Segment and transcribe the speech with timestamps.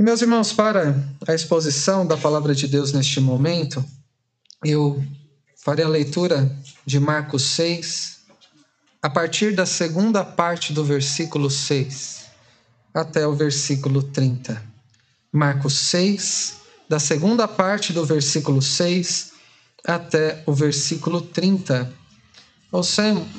[0.00, 0.96] E meus irmãos, para
[1.28, 3.84] a exposição da palavra de Deus neste momento,
[4.64, 5.04] eu
[5.62, 6.50] farei a leitura
[6.86, 8.20] de Marcos 6,
[9.02, 12.24] a partir da segunda parte do versículo 6
[12.94, 14.62] até o versículo 30.
[15.30, 16.54] Marcos 6,
[16.88, 19.32] da segunda parte do versículo 6
[19.84, 21.92] até o versículo 30.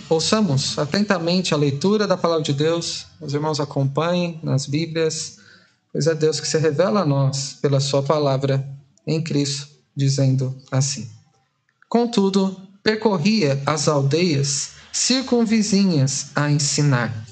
[0.08, 5.41] Ouçamos atentamente a leitura da palavra de Deus, os irmãos acompanhem nas Bíblias
[5.92, 8.68] pois é Deus que se revela a nós pela Sua palavra
[9.06, 11.10] em Cristo, dizendo assim:
[11.90, 17.26] Contudo, percorria as aldeias circunvizinhas a ensinar.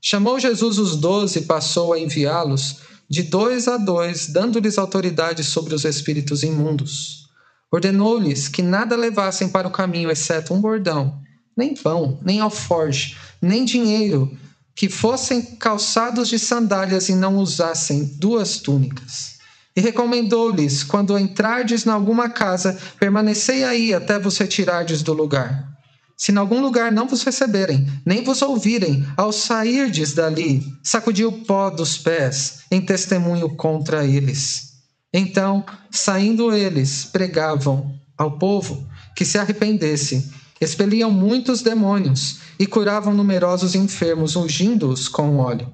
[0.00, 5.74] Chamou Jesus os doze e passou a enviá-los de dois a dois, dando-lhes autoridade sobre
[5.74, 7.28] os espíritos imundos.
[7.72, 11.20] Ordenou-lhes que nada levassem para o caminho, exceto um bordão,
[11.56, 14.36] nem pão, nem alforge, nem dinheiro,
[14.80, 19.34] que fossem calçados de sandálias e não usassem duas túnicas.
[19.76, 25.68] E recomendou-lhes: quando entrardes em alguma casa, permanecei aí até vos retirardes do lugar.
[26.16, 31.44] Se em algum lugar não vos receberem, nem vos ouvirem, ao sairdes dali, sacudi o
[31.44, 34.76] pó dos pés em testemunho contra eles.
[35.12, 43.74] Então, saindo eles, pregavam ao povo que se arrependesse expeliam muitos demônios e curavam numerosos
[43.74, 45.72] enfermos, ungindo-os com óleo.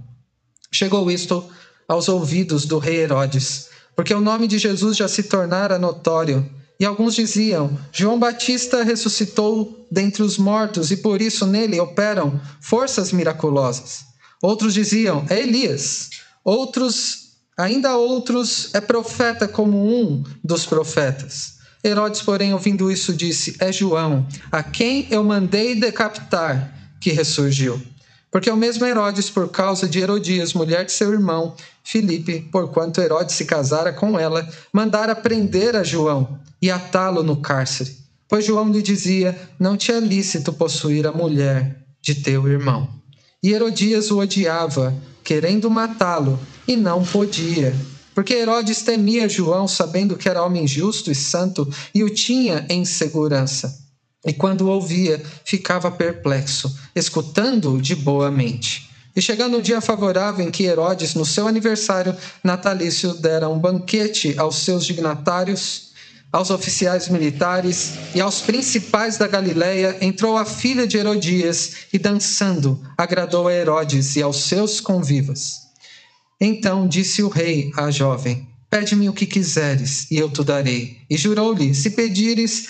[0.70, 1.44] Chegou isto
[1.88, 6.48] aos ouvidos do rei Herodes, porque o nome de Jesus já se tornara notório.
[6.78, 13.12] E alguns diziam: João Batista ressuscitou dentre os mortos e por isso nele operam forças
[13.12, 14.04] miraculosas.
[14.42, 16.10] Outros diziam: É Elias.
[16.44, 21.55] Outros, ainda outros, é profeta como um dos profetas.
[21.86, 27.80] Herodes, porém, ouvindo isso, disse: É João, a quem eu mandei decapitar, que ressurgiu.
[28.30, 33.36] Porque o mesmo Herodes, por causa de Herodias, mulher de seu irmão, Filipe, porquanto Herodes
[33.36, 37.96] se casara com ela, mandara prender a João e atá-lo no cárcere.
[38.28, 42.88] Pois João lhe dizia: Não te é lícito possuir a mulher de teu irmão.
[43.42, 47.72] E Herodias o odiava, querendo matá-lo, e não podia
[48.16, 52.82] porque Herodes temia João, sabendo que era homem justo e santo, e o tinha em
[52.82, 53.78] segurança.
[54.24, 58.88] E quando o ouvia, ficava perplexo, escutando-o de boa mente.
[59.14, 64.34] E chegando o dia favorável em que Herodes, no seu aniversário natalício, dera um banquete
[64.38, 65.92] aos seus dignatários,
[66.32, 72.82] aos oficiais militares e aos principais da Galiléia, entrou a filha de Herodias e, dançando,
[72.96, 75.65] agradou a Herodes e aos seus convivas.
[76.40, 80.98] Então disse o rei à jovem: Pede-me o que quiseres, e eu te darei.
[81.08, 82.68] E jurou-lhe: Se pedires,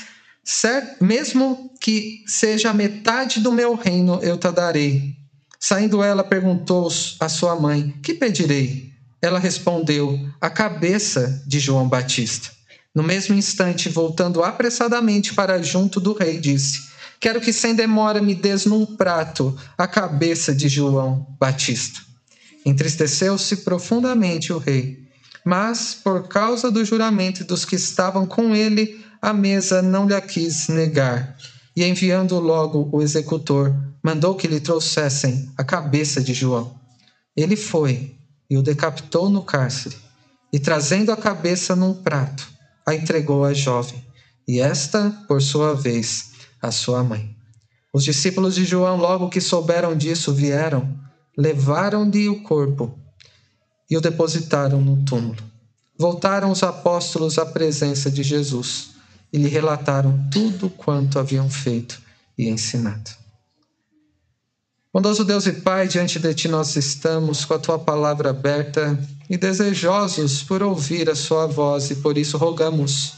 [1.00, 5.16] mesmo que seja a metade do meu reino, eu te darei.
[5.59, 6.88] Saindo ela, perguntou
[7.19, 8.93] à sua mãe: Que pedirei?
[9.21, 12.50] Ela respondeu: A cabeça de João Batista.
[12.94, 16.88] No mesmo instante, voltando apressadamente para junto do rei, disse:
[17.19, 22.06] Quero que sem demora me des num prato a cabeça de João Batista.
[22.66, 25.06] Entristeceu-se profundamente o rei.
[25.44, 30.66] Mas, por causa do juramento dos que estavam com ele, a mesa não lhe quis
[30.66, 31.37] negar.
[31.77, 33.72] E enviando logo o executor,
[34.03, 36.75] mandou que lhe trouxessem a cabeça de João.
[37.37, 38.16] Ele foi
[38.50, 39.97] e o decapitou no cárcere,
[40.53, 42.48] e trazendo a cabeça num prato,
[42.84, 44.04] a entregou à jovem,
[44.47, 46.31] e esta, por sua vez,
[46.62, 47.37] à sua mãe.
[47.93, 51.06] Os discípulos de João, logo que souberam disso, vieram
[51.37, 52.99] levaram-lhe o corpo
[53.91, 55.43] e o depositaram no túmulo.
[55.99, 58.91] Voltaram os apóstolos à presença de Jesus
[59.33, 62.01] e lhe relataram tudo quanto haviam feito
[62.39, 63.11] e ensinado.
[64.93, 68.99] Bondoso Deus e Pai, diante de Ti nós estamos com a Tua palavra aberta
[69.29, 73.13] e desejosos por ouvir a Sua voz, e por isso rogamos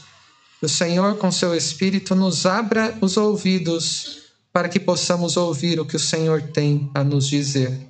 [0.59, 4.17] que o Senhor, com Seu Espírito, nos abra os ouvidos
[4.51, 7.88] para que possamos ouvir o que o Senhor tem a nos dizer.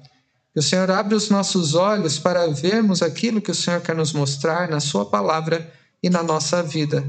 [0.59, 4.67] O Senhor abra os nossos olhos para vermos aquilo que o Senhor quer nos mostrar
[4.67, 5.71] na Sua palavra
[6.03, 7.01] e na nossa vida.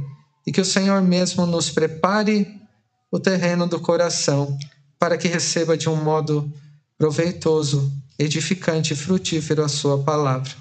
[0.47, 2.47] E que o Senhor mesmo nos prepare
[3.11, 4.57] o terreno do coração
[5.01, 6.49] para que receba de um modo
[6.97, 10.53] proveitoso, edificante e frutífero a Sua palavra.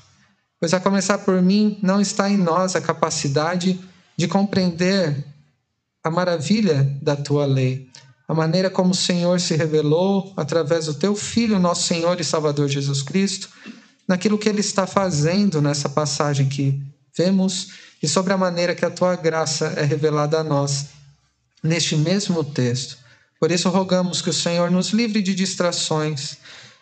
[0.60, 3.80] Pois, a começar por mim, não está em nós a capacidade
[4.18, 5.24] de compreender
[6.04, 7.88] a maravilha da Tua lei
[8.30, 12.70] a maneira como o Senhor se revelou através do teu Filho, nosso Senhor e Salvador
[12.70, 13.50] Jesus Cristo,
[14.08, 16.80] naquilo que ele está fazendo nessa passagem que
[17.18, 17.70] vemos
[18.04, 20.90] e sobre a maneira que a tua graça é revelada a nós
[21.64, 23.00] neste mesmo texto.
[23.40, 26.38] Por isso, rogamos que o Senhor nos livre de distrações,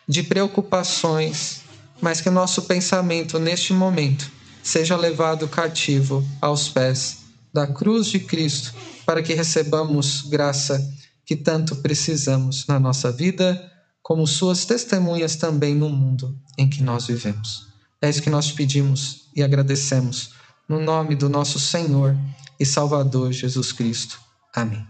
[0.06, 1.62] de preocupações,
[1.98, 4.30] mas que nosso pensamento neste momento
[4.62, 7.20] seja levado cativo aos pés
[7.54, 8.74] da cruz de Cristo,
[9.06, 10.97] para que recebamos graça
[11.28, 13.70] que tanto precisamos na nossa vida,
[14.02, 17.68] como suas testemunhas também no mundo em que nós vivemos.
[18.00, 20.30] É isso que nós pedimos e agradecemos,
[20.66, 22.16] no nome do nosso Senhor
[22.58, 24.18] e Salvador Jesus Cristo.
[24.54, 24.86] Amém.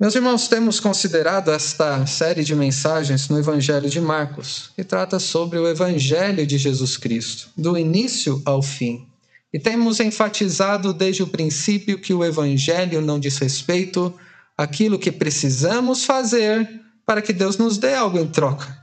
[0.00, 5.60] Meus irmãos, temos considerado esta série de mensagens no Evangelho de Marcos, que trata sobre
[5.60, 9.11] o Evangelho de Jesus Cristo, do início ao fim.
[9.52, 14.14] E temos enfatizado desde o princípio que o Evangelho não diz respeito
[14.56, 18.78] àquilo que precisamos fazer para que Deus nos dê algo em troca,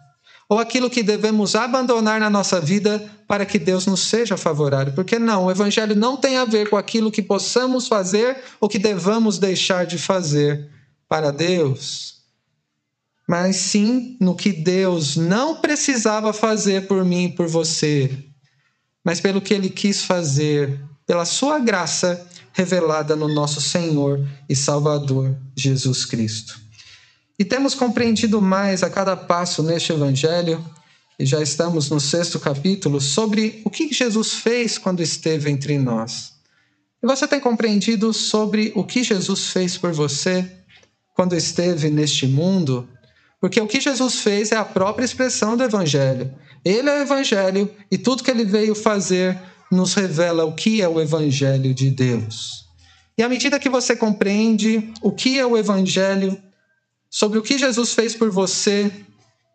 [0.47, 4.93] ou aquilo que devemos abandonar na nossa vida para que Deus nos seja favorável.
[4.93, 8.77] Porque não, o Evangelho não tem a ver com aquilo que possamos fazer ou que
[8.77, 10.69] devamos deixar de fazer
[11.07, 12.19] para Deus,
[13.27, 18.11] mas sim no que Deus não precisava fazer por mim e por você,
[19.03, 25.35] mas pelo que Ele quis fazer, pela Sua graça revelada no nosso Senhor e Salvador
[25.55, 26.59] Jesus Cristo.
[27.37, 30.63] E temos compreendido mais a cada passo neste Evangelho,
[31.17, 36.33] e já estamos no sexto capítulo, sobre o que Jesus fez quando esteve entre nós.
[37.01, 40.59] E você tem compreendido sobre o que Jesus fez por você?
[41.19, 42.87] quando esteve neste mundo,
[43.39, 46.33] porque o que Jesus fez é a própria expressão do Evangelho.
[46.63, 49.39] Ele é o Evangelho e tudo que ele veio fazer
[49.71, 52.65] nos revela o que é o Evangelho de Deus.
[53.17, 56.41] E à medida que você compreende o que é o Evangelho,
[57.09, 58.91] sobre o que Jesus fez por você,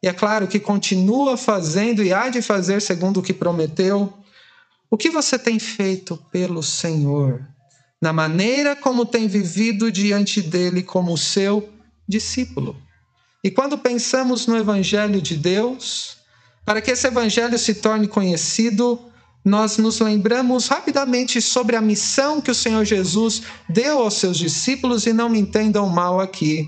[0.03, 4.13] e é claro que continua fazendo e há de fazer segundo o que prometeu,
[4.91, 7.55] o que você tem feito pelo Senhor?
[8.05, 11.71] na maneira como tem vivido diante dele como seu
[12.07, 12.77] discípulo.
[13.45, 16.17] E quando pensamos no Evangelho de Deus,
[16.65, 18.99] para que esse Evangelho se torne conhecido,
[19.45, 25.05] nós nos lembramos rapidamente sobre a missão que o Senhor Jesus deu aos seus discípulos,
[25.05, 26.67] e não me entendam mal aqui.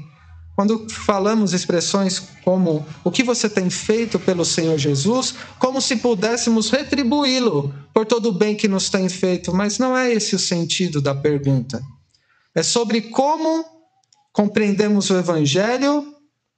[0.55, 6.69] Quando falamos expressões como o que você tem feito pelo Senhor Jesus, como se pudéssemos
[6.69, 11.01] retribuí-lo por todo o bem que nos tem feito, mas não é esse o sentido
[11.01, 11.83] da pergunta.
[12.55, 13.65] É sobre como
[14.31, 16.16] compreendemos o Evangelho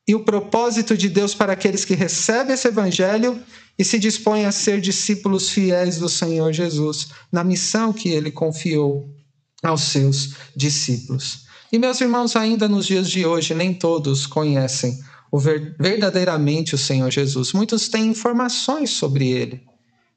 [0.09, 3.39] e o propósito de Deus para aqueles que recebem esse Evangelho
[3.79, 9.15] e se dispõem a ser discípulos fiéis do Senhor Jesus, na missão que ele confiou
[9.63, 11.47] aos seus discípulos.
[11.71, 14.99] E meus irmãos, ainda nos dias de hoje, nem todos conhecem
[15.31, 17.53] o ver, verdadeiramente o Senhor Jesus.
[17.53, 19.61] Muitos têm informações sobre ele.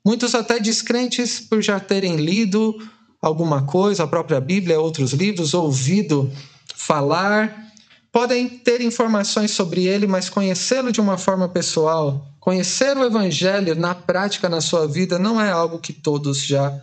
[0.06, 2.76] Muitos até descrentes por já terem lido
[3.22, 6.32] alguma coisa, a própria Bíblia, outros livros, ouvido
[6.74, 7.71] falar,
[8.12, 13.96] podem ter informações sobre ele, mas conhecê-lo de uma forma pessoal, conhecer o evangelho na
[13.96, 16.78] prática na sua vida não é algo que todos já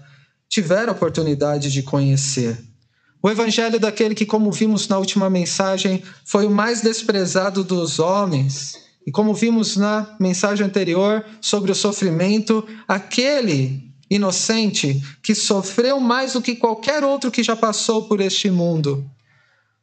[0.49, 2.59] tiveram oportunidade de conhecer.
[3.23, 8.75] O evangelho daquele que, como vimos na última mensagem, foi o mais desprezado dos homens.
[9.05, 16.41] E como vimos na mensagem anterior sobre o sofrimento, aquele inocente que sofreu mais do
[16.41, 19.05] que qualquer outro que já passou por este mundo.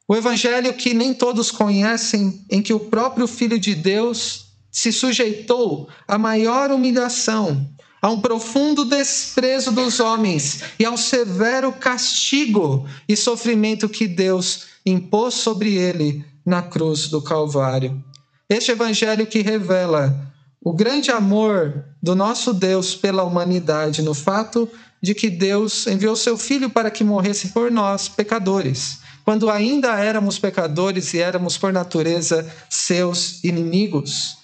[0.08, 5.90] O evangelho que nem todos conhecem, em que o próprio Filho de Deus se sujeitou
[6.08, 7.68] à maior humilhação
[8.06, 15.34] a um profundo desprezo dos homens e ao severo castigo e sofrimento que Deus impôs
[15.34, 18.00] sobre ele na cruz do Calvário.
[18.48, 20.32] Este evangelho que revela
[20.62, 24.70] o grande amor do nosso Deus pela humanidade, no fato
[25.02, 30.38] de que Deus enviou seu Filho para que morresse por nós, pecadores, quando ainda éramos
[30.38, 34.38] pecadores e éramos por natureza seus inimigos.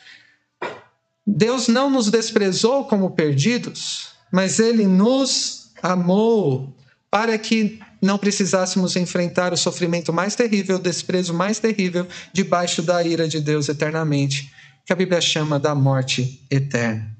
[1.25, 6.75] Deus não nos desprezou como perdidos, mas Ele nos amou
[7.11, 13.03] para que não precisássemos enfrentar o sofrimento mais terrível, o desprezo mais terrível, debaixo da
[13.03, 14.51] ira de Deus eternamente,
[14.83, 17.15] que a Bíblia chama da morte eterna.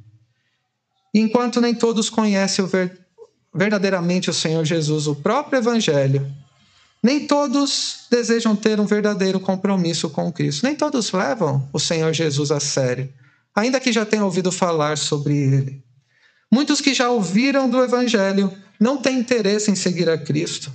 [1.13, 2.65] Enquanto nem todos conhecem
[3.53, 6.40] verdadeiramente o Senhor Jesus, o próprio Evangelho,
[7.03, 12.51] nem todos desejam ter um verdadeiro compromisso com Cristo, nem todos levam o Senhor Jesus
[12.51, 13.09] a sério
[13.55, 15.83] ainda que já tenham ouvido falar sobre ele.
[16.51, 20.71] Muitos que já ouviram do Evangelho não têm interesse em seguir a Cristo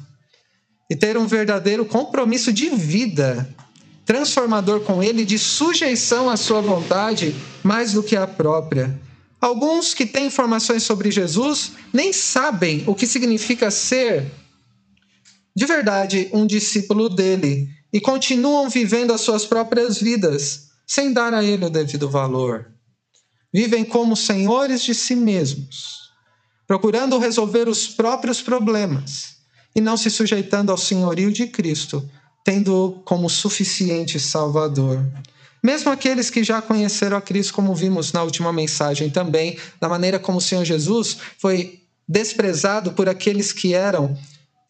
[0.89, 3.49] e ter um verdadeiro compromisso de vida
[4.05, 8.97] transformador com Ele, de sujeição à Sua vontade mais do que à própria.
[9.41, 14.31] Alguns que têm informações sobre Jesus nem sabem o que significa ser
[15.57, 21.43] de verdade um discípulo dele e continuam vivendo as suas próprias vidas sem dar a
[21.43, 22.71] ele o devido valor.
[23.53, 26.11] Vivem como senhores de si mesmos,
[26.67, 29.37] procurando resolver os próprios problemas
[29.75, 32.07] e não se sujeitando ao senhorio de Cristo,
[32.45, 35.03] tendo como suficiente Salvador.
[35.63, 40.19] Mesmo aqueles que já conheceram a Cristo, como vimos na última mensagem também, da maneira
[40.19, 44.17] como o Senhor Jesus foi desprezado por aqueles que eram,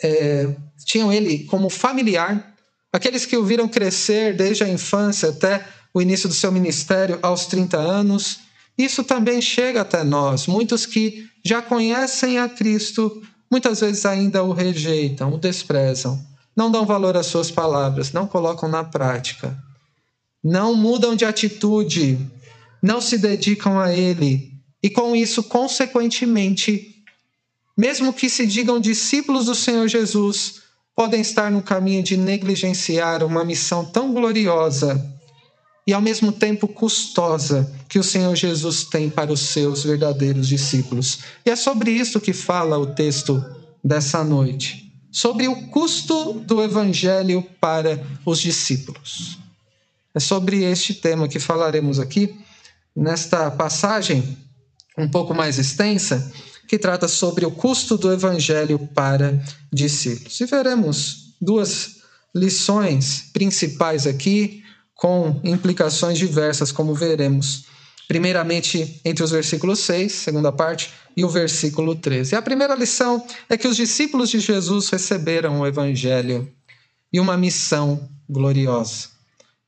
[0.02, 0.48] é,
[0.84, 2.54] tinham ele como familiar,
[2.92, 7.46] aqueles que o viram crescer desde a infância até o início do seu ministério aos
[7.46, 8.40] 30 anos.
[8.76, 10.46] Isso também chega até nós.
[10.46, 16.18] Muitos que já conhecem a Cristo, muitas vezes ainda o rejeitam, o desprezam,
[16.54, 19.56] não dão valor às suas palavras, não colocam na prática
[20.46, 22.18] não mudam de atitude,
[22.80, 24.52] não se dedicam a Ele.
[24.80, 26.95] E com isso, consequentemente,
[27.76, 30.62] mesmo que se digam discípulos do Senhor Jesus,
[30.94, 35.14] podem estar no caminho de negligenciar uma missão tão gloriosa
[35.86, 41.20] e ao mesmo tempo custosa que o Senhor Jesus tem para os seus verdadeiros discípulos.
[41.44, 43.44] E é sobre isso que fala o texto
[43.84, 49.38] dessa noite, sobre o custo do evangelho para os discípulos.
[50.14, 52.34] É sobre este tema que falaremos aqui
[52.96, 54.36] nesta passagem
[54.98, 56.32] um pouco mais extensa,
[56.68, 59.42] que trata sobre o custo do evangelho para
[59.72, 60.40] discípulos.
[60.40, 61.96] E veremos duas
[62.34, 64.62] lições principais aqui,
[64.94, 67.64] com implicações diversas, como veremos.
[68.08, 72.36] Primeiramente, entre os versículos 6, segunda parte, e o versículo 13.
[72.36, 76.50] A primeira lição é que os discípulos de Jesus receberam o evangelho
[77.12, 79.16] e uma missão gloriosa.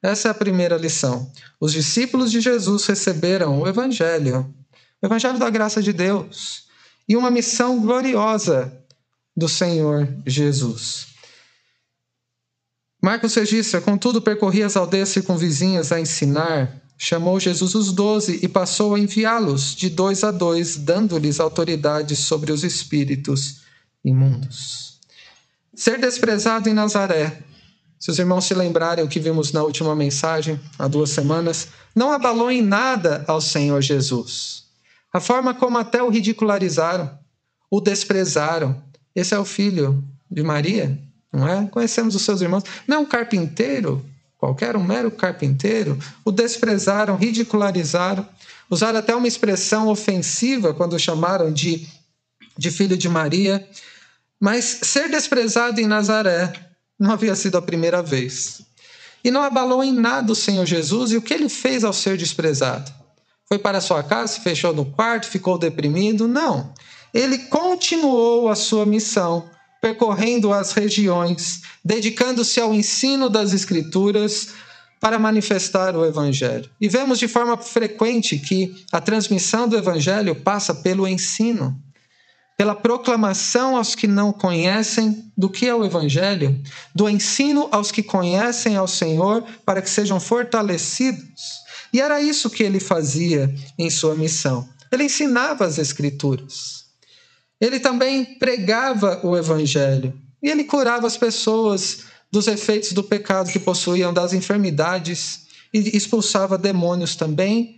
[0.03, 1.31] Essa é a primeira lição.
[1.61, 4.55] Os discípulos de Jesus receberam o Evangelho,
[5.03, 6.68] o Evangelho da graça de Deus,
[7.09, 8.73] e uma missão gloriosa
[9.37, 11.09] do Senhor Jesus.
[13.03, 16.83] Marcos registra: contudo, percorria as aldeias circunvizinhas a ensinar.
[17.01, 22.51] Chamou Jesus os doze e passou a enviá-los de dois a dois, dando-lhes autoridade sobre
[22.51, 23.61] os espíritos
[24.05, 24.99] imundos.
[25.73, 27.45] Ser desprezado em Nazaré
[27.99, 32.13] se os irmãos se lembrarem o que vimos na última mensagem, há duas semanas, não
[32.13, 34.68] abalou em nada ao Senhor Jesus.
[35.19, 37.11] A forma como até o ridicularizaram,
[37.69, 38.81] o desprezaram.
[39.17, 40.97] Esse é o filho de Maria,
[41.33, 41.67] não é?
[41.67, 42.63] Conhecemos os seus irmãos.
[42.87, 44.07] Não é um carpinteiro,
[44.39, 45.99] qualquer um mero carpinteiro.
[46.25, 48.25] O desprezaram, ridicularizaram,
[48.71, 51.85] usaram até uma expressão ofensiva quando o chamaram de,
[52.57, 53.69] de filho de Maria.
[54.39, 56.53] Mas ser desprezado em Nazaré
[56.97, 58.63] não havia sido a primeira vez.
[59.25, 62.17] E não abalou em nada o Senhor Jesus e o que ele fez ao ser
[62.17, 62.98] desprezado.
[63.49, 66.29] Foi para sua casa, se fechou no quarto, ficou deprimido?
[66.29, 66.73] Não.
[67.15, 69.49] Ele continuou a sua missão,
[69.81, 74.49] percorrendo as regiões, dedicando-se ao ensino das Escrituras
[75.01, 76.69] para manifestar o Evangelho.
[76.81, 81.81] E vemos de forma frequente que a transmissão do Evangelho passa pelo ensino
[82.59, 86.61] pela proclamação aos que não conhecem do que é o Evangelho,
[86.93, 91.68] do ensino aos que conhecem ao Senhor para que sejam fortalecidos.
[91.93, 94.69] E era isso que ele fazia em sua missão.
[94.91, 96.85] Ele ensinava as Escrituras.
[97.61, 100.13] Ele também pregava o Evangelho.
[100.43, 106.57] E ele curava as pessoas dos efeitos do pecado que possuíam, das enfermidades, e expulsava
[106.57, 107.77] demônios também.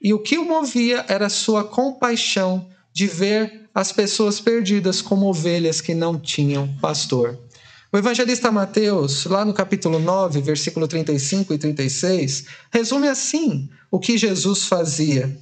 [0.00, 5.80] E o que o movia era sua compaixão de ver as pessoas perdidas como ovelhas
[5.80, 7.38] que não tinham pastor.
[7.94, 14.16] O evangelista Mateus, lá no capítulo 9, versículo 35 e 36, resume assim o que
[14.16, 15.38] Jesus fazia.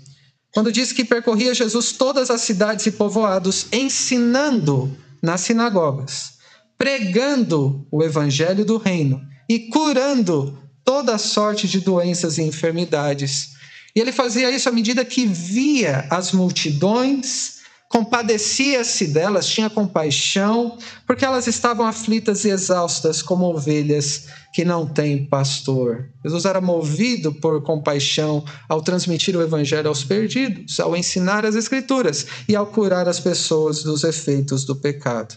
[0.52, 4.90] Quando diz que percorria Jesus todas as cidades e povoados, ensinando
[5.22, 6.38] nas sinagogas,
[6.76, 13.50] pregando o evangelho do reino e curando toda sorte de doenças e enfermidades.
[13.94, 17.59] E ele fazia isso à medida que via as multidões
[17.90, 25.26] Compadecia-se delas, tinha compaixão, porque elas estavam aflitas e exaustas como ovelhas que não têm
[25.26, 26.08] pastor.
[26.22, 32.28] Jesus era movido por compaixão ao transmitir o evangelho aos perdidos, ao ensinar as escrituras
[32.48, 35.34] e ao curar as pessoas dos efeitos do pecado.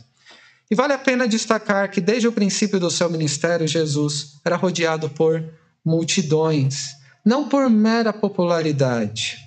[0.69, 5.09] E vale a pena destacar que desde o princípio do seu ministério, Jesus era rodeado
[5.09, 5.43] por
[5.83, 6.89] multidões,
[7.25, 9.42] não por mera popularidade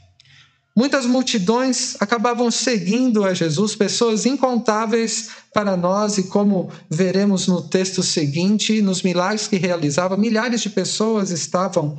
[0.76, 8.02] Muitas multidões acabavam seguindo a Jesus, pessoas incontáveis para nós, e como veremos no texto
[8.02, 11.98] seguinte, nos milagres que realizava, milhares de pessoas estavam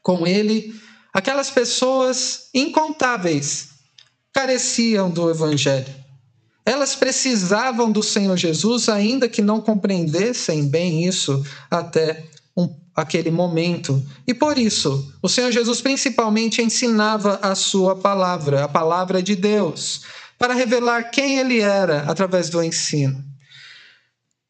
[0.00, 0.72] com ele.
[1.12, 3.70] Aquelas pessoas incontáveis
[4.32, 5.92] careciam do Evangelho.
[6.64, 12.24] Elas precisavam do Senhor Jesus, ainda que não compreendessem bem isso até
[12.94, 14.04] aquele momento.
[14.26, 20.02] E por isso, o Senhor Jesus principalmente ensinava a sua palavra, a palavra de Deus,
[20.38, 23.24] para revelar quem ele era através do ensino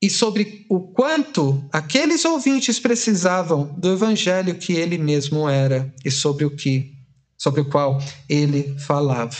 [0.04, 6.44] e sobre o quanto aqueles ouvintes precisavam do evangelho que ele mesmo era e sobre
[6.44, 6.92] o que
[7.38, 7.98] sobre o qual
[8.28, 9.34] ele falava.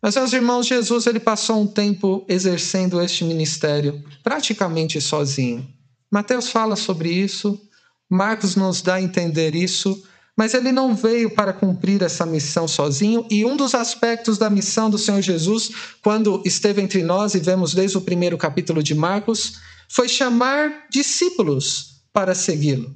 [0.00, 5.68] Mas meus irmãos, Jesus ele passou um tempo exercendo este ministério praticamente sozinho.
[6.10, 7.60] Mateus fala sobre isso,
[8.10, 10.02] Marcos nos dá a entender isso,
[10.36, 14.90] mas ele não veio para cumprir essa missão sozinho, e um dos aspectos da missão
[14.90, 15.70] do Senhor Jesus,
[16.02, 22.02] quando esteve entre nós, e vemos desde o primeiro capítulo de Marcos, foi chamar discípulos
[22.12, 22.94] para segui-lo.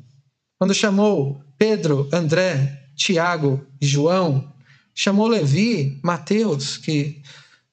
[0.59, 4.53] Quando chamou Pedro, André, Tiago e João,
[4.95, 7.23] chamou Levi, Mateus, que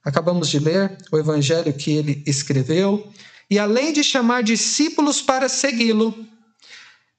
[0.03, 3.07] acabamos de ler, o evangelho que ele escreveu,
[3.49, 6.13] e além de chamar discípulos para segui-lo,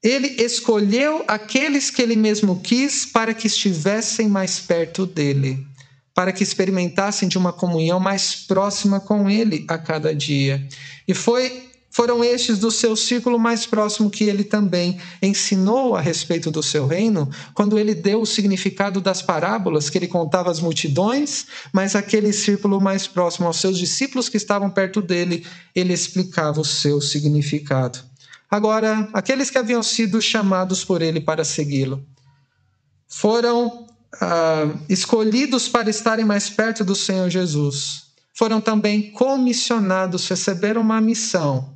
[0.02, 5.64] ele escolheu aqueles que ele mesmo quis para que estivessem mais perto dele,
[6.12, 10.66] para que experimentassem de uma comunhão mais próxima com ele a cada dia.
[11.06, 16.50] E foi foram estes do seu círculo mais próximo que ele também ensinou a respeito
[16.50, 21.44] do seu reino, quando ele deu o significado das parábolas que ele contava às multidões,
[21.70, 26.64] mas aquele círculo mais próximo aos seus discípulos que estavam perto dele, ele explicava o
[26.64, 28.11] seu significado.
[28.52, 32.04] Agora, aqueles que haviam sido chamados por ele para segui-lo
[33.08, 33.86] foram
[34.20, 38.02] ah, escolhidos para estarem mais perto do Senhor Jesus.
[38.34, 41.72] Foram também comissionados, receberam uma missão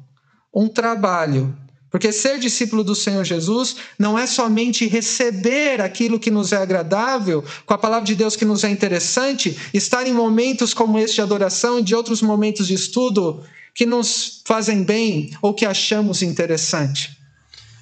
[0.55, 1.57] um trabalho.
[1.91, 7.43] Porque ser discípulo do Senhor Jesus não é somente receber aquilo que nos é agradável,
[7.65, 11.23] com a palavra de Deus que nos é interessante, estar em momentos como este de
[11.23, 13.43] adoração e de outros momentos de estudo
[13.77, 17.17] que nos fazem bem ou que achamos interessante.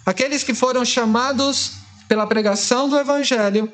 [0.05, 1.73] Aqueles que foram chamados
[2.07, 3.73] pela pregação do Evangelho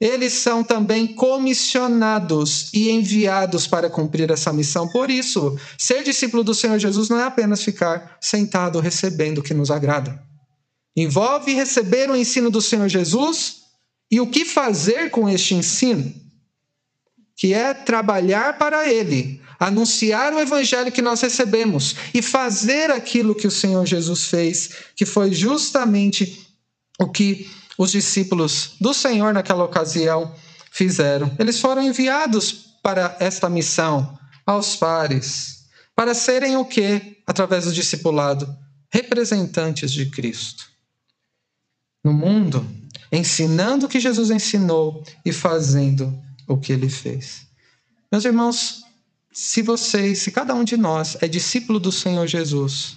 [0.00, 4.88] eles são também comissionados e enviados para cumprir essa missão.
[4.88, 9.52] Por isso, ser discípulo do Senhor Jesus não é apenas ficar sentado recebendo o que
[9.52, 10.22] nos agrada.
[10.96, 13.60] Envolve receber o ensino do Senhor Jesus
[14.10, 16.12] e o que fazer com este ensino,
[17.36, 23.46] que é trabalhar para Ele, anunciar o evangelho que nós recebemos e fazer aquilo que
[23.46, 26.48] o Senhor Jesus fez, que foi justamente
[26.98, 30.34] o que os discípulos do Senhor naquela ocasião
[30.72, 31.30] fizeram.
[31.38, 38.48] Eles foram enviados para esta missão aos pares, para serem o que, através do discipulado?
[38.90, 40.70] Representantes de Cristo.
[42.02, 42.66] No mundo,
[43.12, 46.18] ensinando o que Jesus ensinou e fazendo
[46.48, 47.46] o que ele fez.
[48.10, 48.82] Meus irmãos,
[49.32, 52.96] se vocês, se cada um de nós é discípulo do Senhor Jesus,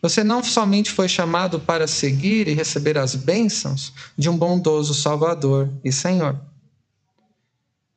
[0.00, 5.68] você não somente foi chamado para seguir e receber as bênçãos de um bondoso Salvador
[5.84, 6.40] e Senhor.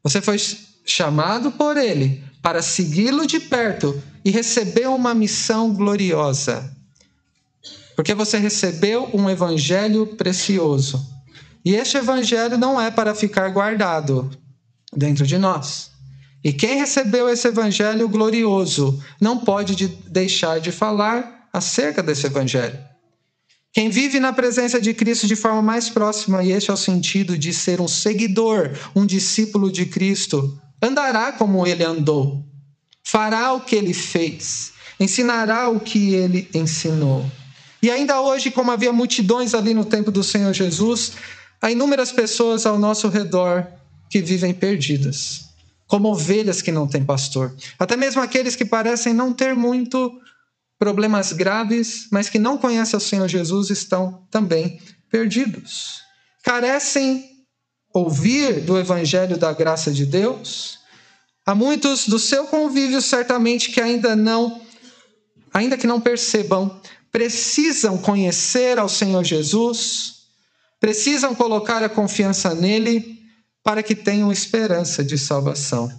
[0.04, 0.38] Você foi
[0.84, 6.76] chamado por Ele para segui-lo de perto e receber uma missão gloriosa.
[7.96, 11.08] Porque você recebeu um evangelho precioso.
[11.64, 14.30] E este evangelho não é para ficar guardado
[14.92, 15.91] dentro de nós.
[16.44, 22.80] E quem recebeu esse evangelho glorioso não pode deixar de falar acerca desse evangelho.
[23.74, 27.38] Quem vive na presença de Cristo de forma mais próxima, e este é o sentido
[27.38, 32.44] de ser um seguidor, um discípulo de Cristo, andará como ele andou,
[33.04, 37.26] fará o que ele fez, ensinará o que ele ensinou.
[37.82, 41.14] E ainda hoje, como havia multidões ali no tempo do Senhor Jesus,
[41.62, 43.66] há inúmeras pessoas ao nosso redor
[44.10, 45.51] que vivem perdidas,
[45.92, 47.54] como ovelhas que não têm pastor.
[47.78, 50.18] Até mesmo aqueles que parecem não ter muito
[50.80, 56.00] problemas graves, mas que não conhecem o Senhor Jesus estão também perdidos.
[56.44, 57.30] Carecem
[57.94, 60.80] ouvir do evangelho da graça de Deus.
[61.46, 64.62] Há muitos do seu convívio certamente que ainda não
[65.54, 66.80] ainda que não percebam,
[67.12, 70.22] precisam conhecer ao Senhor Jesus,
[70.80, 73.11] precisam colocar a confiança nele
[73.64, 75.92] para que tenham esperança de salvação.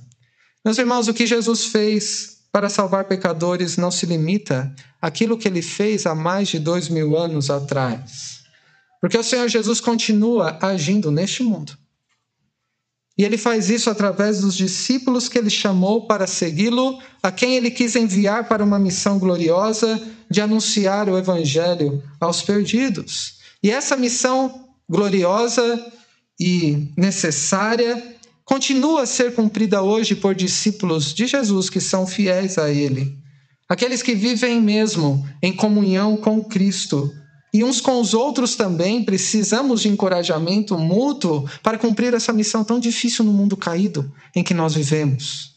[0.65, 5.63] Meus irmãos, o que Jesus fez para salvar pecadores não se limita àquilo que ele
[5.63, 8.43] fez há mais de dois mil anos atrás.
[9.01, 11.77] Porque o Senhor Jesus continua agindo neste mundo.
[13.19, 17.71] E ele faz isso através dos discípulos que ele chamou para segui-lo, a quem ele
[17.71, 23.39] quis enviar para uma missão gloriosa de anunciar o evangelho aos perdidos.
[23.63, 25.93] E essa missão gloriosa
[26.43, 32.69] e necessária continua a ser cumprida hoje por discípulos de Jesus que são fiéis a
[32.69, 33.17] Ele.
[33.69, 37.09] Aqueles que vivem mesmo em comunhão com Cristo.
[37.55, 42.81] E uns com os outros também precisamos de encorajamento mútuo para cumprir essa missão tão
[42.81, 45.53] difícil no mundo caído em que nós vivemos.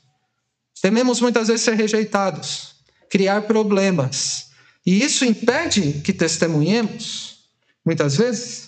[0.84, 2.76] Tememos muitas vezes ser rejeitados,
[3.10, 4.50] criar problemas.
[4.86, 7.40] E isso impede que testemunhemos,
[7.84, 8.65] muitas vezes.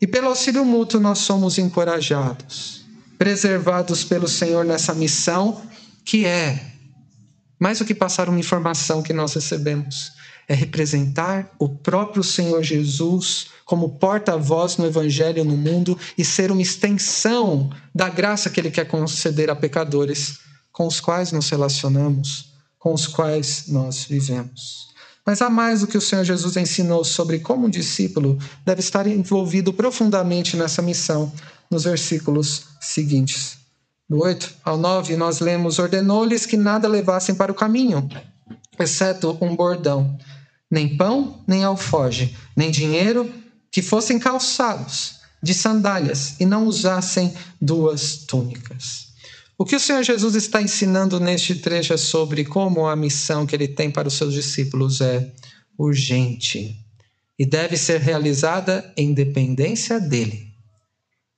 [0.00, 2.84] E pelo auxílio mútuo nós somos encorajados,
[3.18, 5.62] preservados pelo Senhor nessa missão
[6.04, 6.72] que é
[7.58, 10.12] mais do que passar uma informação que nós recebemos,
[10.48, 16.62] é representar o próprio Senhor Jesus como porta-voz no Evangelho no mundo e ser uma
[16.62, 20.38] extensão da graça que Ele quer conceder a pecadores
[20.72, 24.87] com os quais nos relacionamos, com os quais nós vivemos.
[25.28, 29.06] Mas há mais do que o Senhor Jesus ensinou sobre como um discípulo deve estar
[29.06, 31.30] envolvido profundamente nessa missão
[31.70, 33.58] nos versículos seguintes.
[34.08, 38.08] Do 8 ao 9, nós lemos: Ordenou-lhes que nada levassem para o caminho,
[38.78, 40.18] exceto um bordão,
[40.70, 43.30] nem pão, nem alfoge, nem dinheiro,
[43.70, 49.07] que fossem calçados de sandálias e não usassem duas túnicas.
[49.60, 53.56] O que o Senhor Jesus está ensinando neste trecho é sobre como a missão que
[53.56, 55.32] ele tem para os seus discípulos é
[55.76, 56.76] urgente
[57.36, 60.54] e deve ser realizada em dependência dele.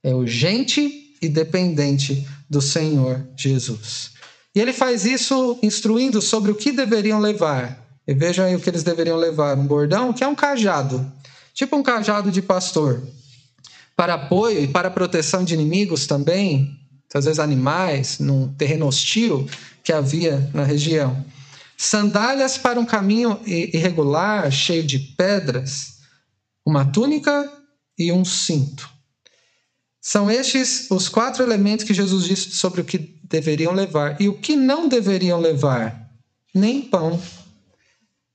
[0.03, 4.11] É urgente e dependente do Senhor Jesus.
[4.55, 7.87] E ele faz isso instruindo sobre o que deveriam levar.
[8.07, 11.11] E vejam aí o que eles deveriam levar: um bordão, que é um cajado,
[11.55, 13.03] tipo um cajado de pastor,
[13.97, 16.80] para apoio e para proteção de inimigos também,
[17.19, 19.49] às vezes animais, num terreno hostil
[19.83, 21.25] que havia na região.
[21.77, 25.99] Sandálias para um caminho irregular, cheio de pedras,
[26.65, 27.51] uma túnica
[27.99, 28.89] e um cinto.
[30.01, 34.21] São estes os quatro elementos que Jesus disse sobre o que deveriam levar.
[34.21, 36.11] E o que não deveriam levar?
[36.55, 37.21] Nem pão,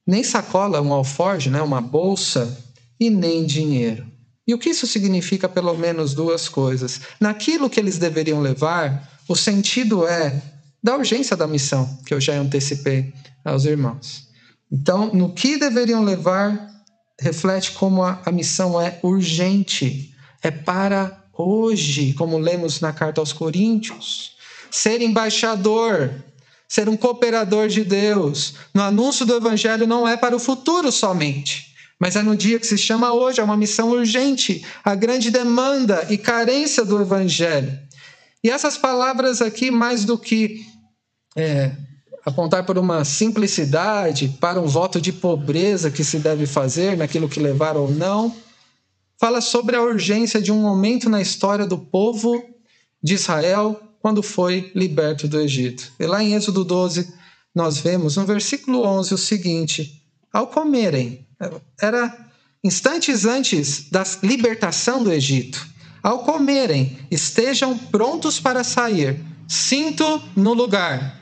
[0.05, 2.57] nem sacola, um alforge, né, uma bolsa,
[2.99, 4.14] e nem dinheiro.
[4.47, 5.49] E o que isso significa?
[5.49, 7.01] Pelo menos duas coisas.
[7.19, 10.41] Naquilo que eles deveriam levar, o sentido é
[10.83, 13.11] da urgência da missão, que eu já antecipei
[13.43, 14.27] aos irmãos.
[14.71, 16.69] Então, no que deveriam levar,
[17.19, 23.33] reflete como a, a missão é urgente, é para hoje, como lemos na carta aos
[23.33, 24.35] Coríntios.
[24.69, 26.13] Ser embaixador,
[26.67, 31.74] ser um cooperador de Deus no anúncio do Evangelho não é para o futuro somente
[31.99, 36.05] mas é no dia que se chama hoje, é uma missão urgente, a grande demanda
[36.09, 37.77] e carência do Evangelho.
[38.43, 40.65] E essas palavras aqui, mais do que
[41.35, 41.71] é,
[42.25, 47.39] apontar por uma simplicidade, para um voto de pobreza que se deve fazer naquilo que
[47.39, 48.35] levar ou não,
[49.17, 52.43] fala sobre a urgência de um momento na história do povo
[53.01, 55.91] de Israel quando foi liberto do Egito.
[55.99, 57.11] E lá em Êxodo 12,
[57.53, 61.24] nós vemos no versículo 11 o seguinte: Ao comerem,
[61.79, 62.25] era
[62.63, 65.65] instantes antes da libertação do Egito.
[66.01, 71.21] Ao comerem, estejam prontos para sair, cinto no lugar.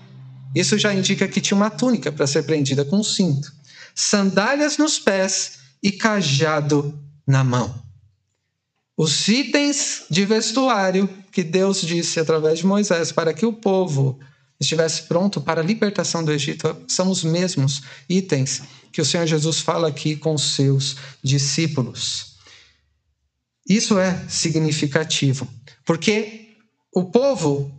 [0.55, 3.51] Isso já indica que tinha uma túnica para ser prendida com um cinto,
[3.95, 7.83] sandálias nos pés e cajado na mão.
[8.95, 14.19] Os itens de vestuário que Deus disse através de Moisés para que o povo
[14.59, 18.61] estivesse pronto para a libertação do Egito são os mesmos itens
[18.93, 22.35] que o Senhor Jesus fala aqui com os seus discípulos.
[23.67, 25.47] Isso é significativo,
[25.83, 26.49] porque
[26.93, 27.73] o povo,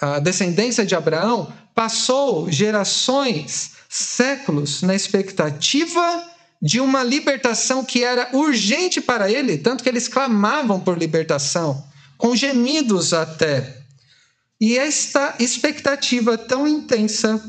[0.00, 6.24] a descendência de Abraão, passou gerações, séculos na expectativa
[6.60, 11.84] de uma libertação que era urgente para ele, tanto que eles clamavam por libertação,
[12.16, 13.82] com gemidos até.
[14.60, 17.42] E esta expectativa tão intensa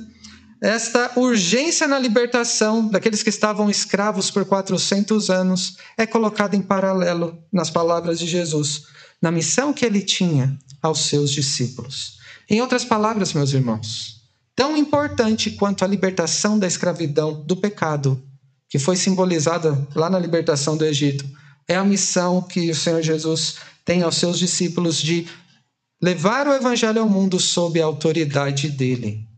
[0.64, 7.38] esta urgência na libertação daqueles que estavam escravos por 400 anos é colocada em paralelo
[7.52, 8.84] nas palavras de Jesus,
[9.22, 12.18] na missão que ele tinha aos seus discípulos.
[12.50, 14.22] Em outras palavras, meus irmãos,
[14.56, 18.24] tão importante quanto a libertação da escravidão do pecado,
[18.70, 21.26] que foi simbolizada lá na libertação do Egito,
[21.68, 25.28] é a missão que o Senhor Jesus tem aos seus discípulos de
[26.02, 29.33] levar o evangelho ao mundo sob a autoridade dele.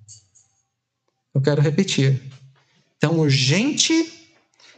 [1.35, 2.21] Eu quero repetir.
[2.97, 4.13] Tão urgente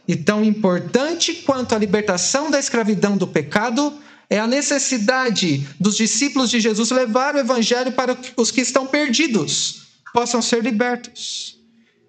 [0.08, 3.96] e tão importante quanto a libertação da escravidão do pecado
[4.28, 8.86] é a necessidade dos discípulos de Jesus levar o evangelho para que os que estão
[8.86, 11.56] perdidos possam ser libertos,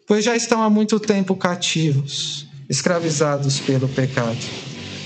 [0.07, 4.39] pois já estão há muito tempo cativos, escravizados pelo pecado.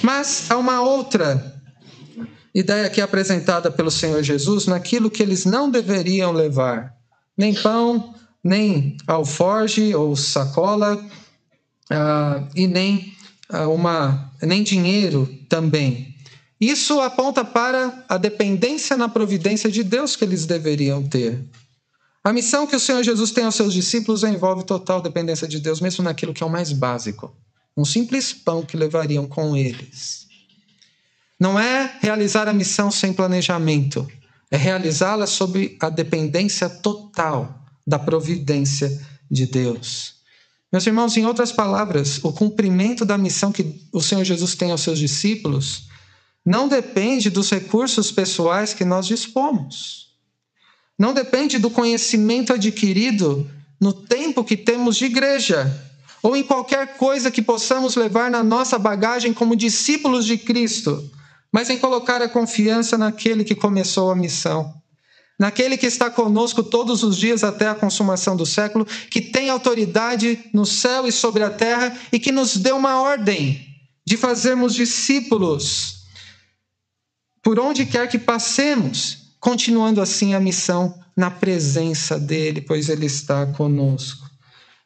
[0.01, 1.62] Mas há uma outra
[2.56, 6.93] ideia aqui apresentada pelo Senhor Jesus naquilo que eles não deveriam levar:
[7.38, 13.13] nem pão, nem alforge ou sacola, uh, e nem,
[13.51, 16.13] uh, uma, nem dinheiro também.
[16.60, 21.43] Isso aponta para a dependência na providência de Deus que eles deveriam ter.
[22.23, 25.82] A missão que o Senhor Jesus tem aos seus discípulos envolve total dependência de Deus,
[25.82, 27.36] mesmo naquilo que é o mais básico.
[27.75, 30.27] Um simples pão que levariam com eles.
[31.38, 34.08] Não é realizar a missão sem planejamento,
[34.49, 40.15] é realizá-la sob a dependência total da providência de Deus.
[40.71, 44.81] Meus irmãos, em outras palavras, o cumprimento da missão que o Senhor Jesus tem aos
[44.81, 45.87] seus discípulos
[46.45, 50.13] não depende dos recursos pessoais que nós dispomos.
[50.97, 55.71] Não depende do conhecimento adquirido no tempo que temos de igreja,
[56.21, 61.11] ou em qualquer coisa que possamos levar na nossa bagagem como discípulos de Cristo,
[61.51, 64.73] mas em colocar a confiança naquele que começou a missão,
[65.39, 70.39] naquele que está conosco todos os dias até a consumação do século, que tem autoridade
[70.53, 73.65] no céu e sobre a terra e que nos deu uma ordem
[74.05, 76.03] de fazermos discípulos
[77.41, 83.45] por onde quer que passemos continuando assim a missão na presença dele, pois ele está
[83.45, 84.29] conosco.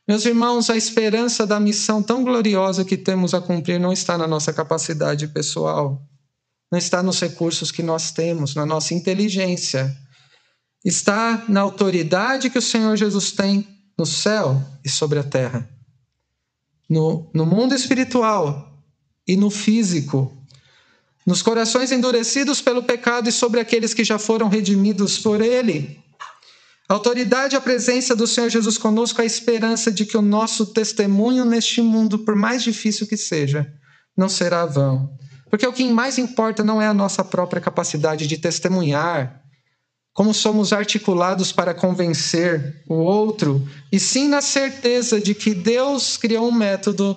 [0.07, 4.25] Meus irmãos, a esperança da missão tão gloriosa que temos a cumprir não está na
[4.25, 6.01] nossa capacidade pessoal,
[6.71, 9.95] não está nos recursos que nós temos, na nossa inteligência.
[10.83, 15.67] Está na autoridade que o Senhor Jesus tem no céu e sobre a terra.
[16.89, 18.81] No, no mundo espiritual
[19.27, 20.31] e no físico,
[21.25, 25.99] nos corações endurecidos pelo pecado e sobre aqueles que já foram redimidos por ele.
[26.87, 30.67] A autoridade e a presença do Senhor Jesus conosco, a esperança de que o nosso
[30.67, 33.69] testemunho neste mundo, por mais difícil que seja,
[34.15, 35.13] não será vão.
[35.49, 39.43] Porque o que mais importa não é a nossa própria capacidade de testemunhar,
[40.17, 46.47] como somos articulados para convencer o outro, e sim na certeza de que Deus criou
[46.47, 47.15] um método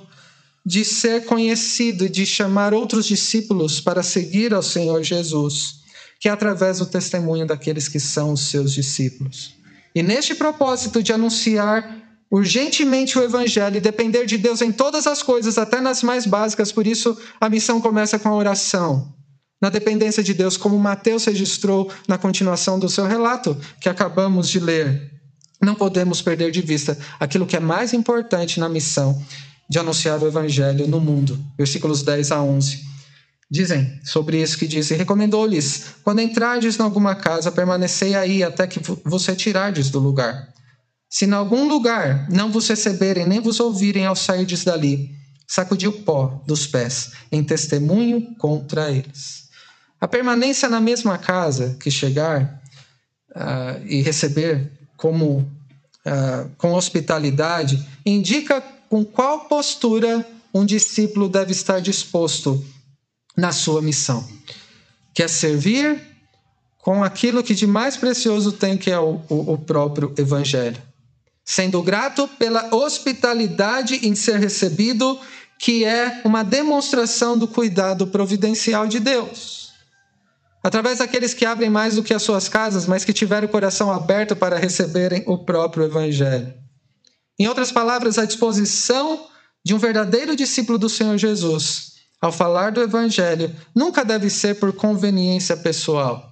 [0.67, 5.77] de ser conhecido e de chamar outros discípulos para seguir ao Senhor Jesus,
[6.21, 9.55] que é através do testemunho daqueles que são os seus discípulos.
[9.95, 11.97] E neste propósito de anunciar
[12.31, 16.71] urgentemente o Evangelho e depender de Deus em todas as coisas, até nas mais básicas,
[16.71, 19.11] por isso a missão começa com a oração.
[19.61, 24.59] Na dependência de Deus, como Mateus registrou na continuação do seu relato, que acabamos de
[24.59, 25.11] ler.
[25.61, 29.23] Não podemos perder de vista aquilo que é mais importante na missão,
[29.69, 31.39] de anunciar o evangelho no mundo.
[31.59, 32.89] Versículos 10 a 11.
[33.51, 38.67] Dizem sobre isso que diz: E recomendou-lhes: Quando entrardes em alguma casa, permanecei aí até
[38.67, 40.49] que vos retirardes do lugar.
[41.11, 45.11] Se em algum lugar não vos receberem nem vos ouvirem ao sairdes dali,
[45.47, 49.50] sacudi o pó dos pés, em testemunho contra eles.
[50.01, 52.63] A permanência na mesma casa que chegar
[53.31, 61.81] uh, e receber como uh, com hospitalidade indica com qual postura um discípulo deve estar
[61.81, 62.65] disposto
[63.37, 64.27] na sua missão.
[65.15, 66.01] Quer servir
[66.79, 70.81] com aquilo que de mais precioso tem, que é o, o, o próprio Evangelho.
[71.45, 75.19] Sendo grato pela hospitalidade em ser recebido,
[75.59, 79.60] que é uma demonstração do cuidado providencial de Deus.
[80.63, 83.91] Através daqueles que abrem mais do que as suas casas, mas que tiveram o coração
[83.91, 86.53] aberto para receberem o próprio Evangelho.
[87.39, 89.27] Em outras palavras, a disposição
[89.65, 94.73] de um verdadeiro discípulo do Senhor Jesus ao falar do Evangelho nunca deve ser por
[94.75, 96.31] conveniência pessoal.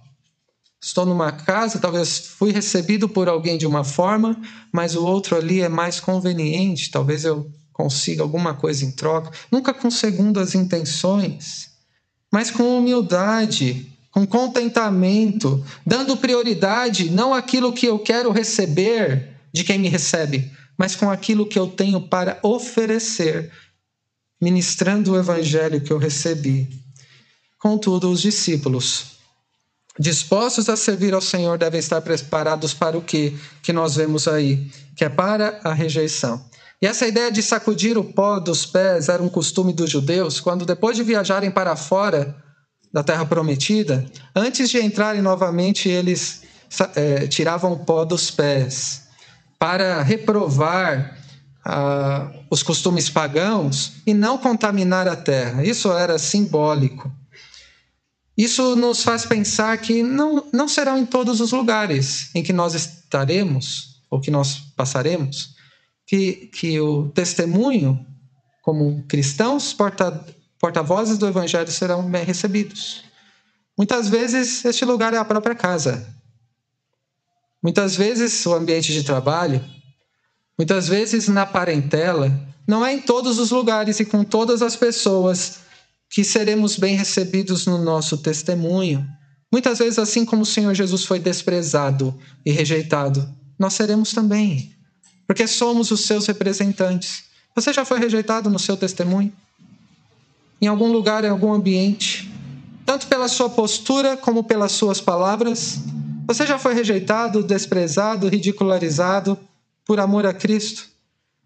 [0.81, 4.41] Estou numa casa, talvez fui recebido por alguém de uma forma,
[4.73, 9.73] mas o outro ali é mais conveniente, talvez eu consiga alguma coisa em troca, nunca
[9.73, 11.71] com segundas intenções,
[12.31, 19.78] mas com humildade, com contentamento, dando prioridade não àquilo que eu quero receber de quem
[19.78, 23.52] me recebe, mas com aquilo que eu tenho para oferecer,
[24.40, 26.68] ministrando o evangelho que eu recebi.
[27.61, 29.18] Contudo, os discípulos,
[29.98, 34.68] dispostos a servir ao Senhor, devem estar preparados para o que que nós vemos aí,
[34.96, 36.44] que é para a rejeição.
[36.81, 40.64] E essa ideia de sacudir o pó dos pés era um costume dos judeus, quando
[40.64, 42.47] depois de viajarem para fora
[42.92, 46.42] da terra prometida, antes de entrarem novamente, eles
[46.94, 49.09] é, tiravam o pó dos pés
[49.59, 51.18] para reprovar
[51.64, 55.64] ah, os costumes pagãos e não contaminar a terra.
[55.64, 57.12] Isso era simbólico.
[58.37, 62.74] Isso nos faz pensar que não, não serão em todos os lugares em que nós
[62.74, 65.59] estaremos ou que nós passaremos
[66.09, 68.05] que, que o testemunho,
[68.62, 70.24] como cristãos porta,
[70.59, 73.05] porta-vozes do Evangelho, serão bem recebidos.
[73.77, 76.07] Muitas vezes este lugar é a própria casa,
[77.62, 79.64] Muitas vezes o ambiente de trabalho,
[80.57, 82.33] muitas vezes na parentela,
[82.66, 85.59] não é em todos os lugares e com todas as pessoas
[86.09, 89.05] que seremos bem recebidos no nosso testemunho.
[89.53, 92.16] Muitas vezes, assim como o Senhor Jesus foi desprezado
[92.47, 94.73] e rejeitado nós seremos também,
[95.27, 97.25] porque somos os seus representantes.
[97.57, 99.33] Você já foi rejeitado no seu testemunho?
[100.61, 102.33] Em algum lugar, em algum ambiente?
[102.85, 105.79] Tanto pela sua postura como pelas suas palavras?
[106.27, 109.38] Você já foi rejeitado, desprezado, ridicularizado
[109.85, 110.88] por amor a Cristo?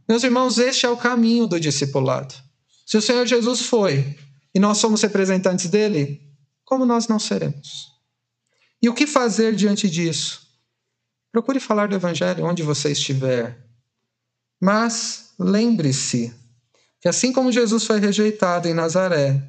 [0.09, 2.35] Meus irmãos, este é o caminho do discipulado.
[2.87, 4.19] Se o Senhor Jesus foi
[4.55, 6.21] e nós somos representantes dele,
[6.65, 7.93] como nós não seremos?
[8.83, 10.43] E o que fazer diante disso?
[11.31, 13.59] Procure falar do Evangelho onde você estiver.
[14.61, 16.35] Mas lembre-se
[17.03, 19.43] que, assim como Jesus foi rejeitado em Nazaré,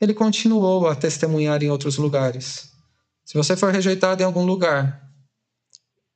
[0.00, 2.70] ele continuou a testemunhar em outros lugares.
[3.24, 5.10] Se você for rejeitado em algum lugar,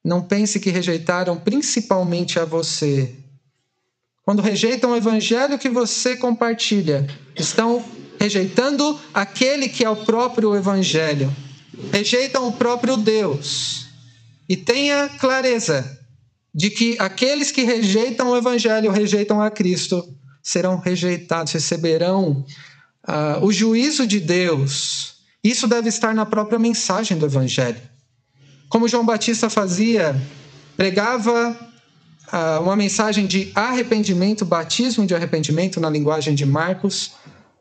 [0.05, 3.13] não pense que rejeitaram principalmente a você.
[4.23, 7.85] Quando rejeitam o evangelho que você compartilha, estão
[8.19, 11.35] rejeitando aquele que é o próprio evangelho.
[11.93, 13.89] Rejeitam o próprio Deus.
[14.49, 15.99] E tenha clareza
[16.55, 20.07] de que aqueles que rejeitam o evangelho, rejeitam a Cristo,
[20.45, 22.47] serão rejeitados, receberão
[23.09, 27.81] uh, o juízo de Deus isso deve estar na própria mensagem do Evangelho.
[28.71, 30.19] Como João Batista fazia,
[30.75, 31.55] pregava
[32.33, 37.13] ah, uma mensagem de arrependimento, batismo de arrependimento na linguagem de Marcos,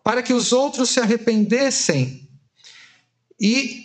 [0.02, 2.26] para que os outros se arrependessem
[3.38, 3.84] e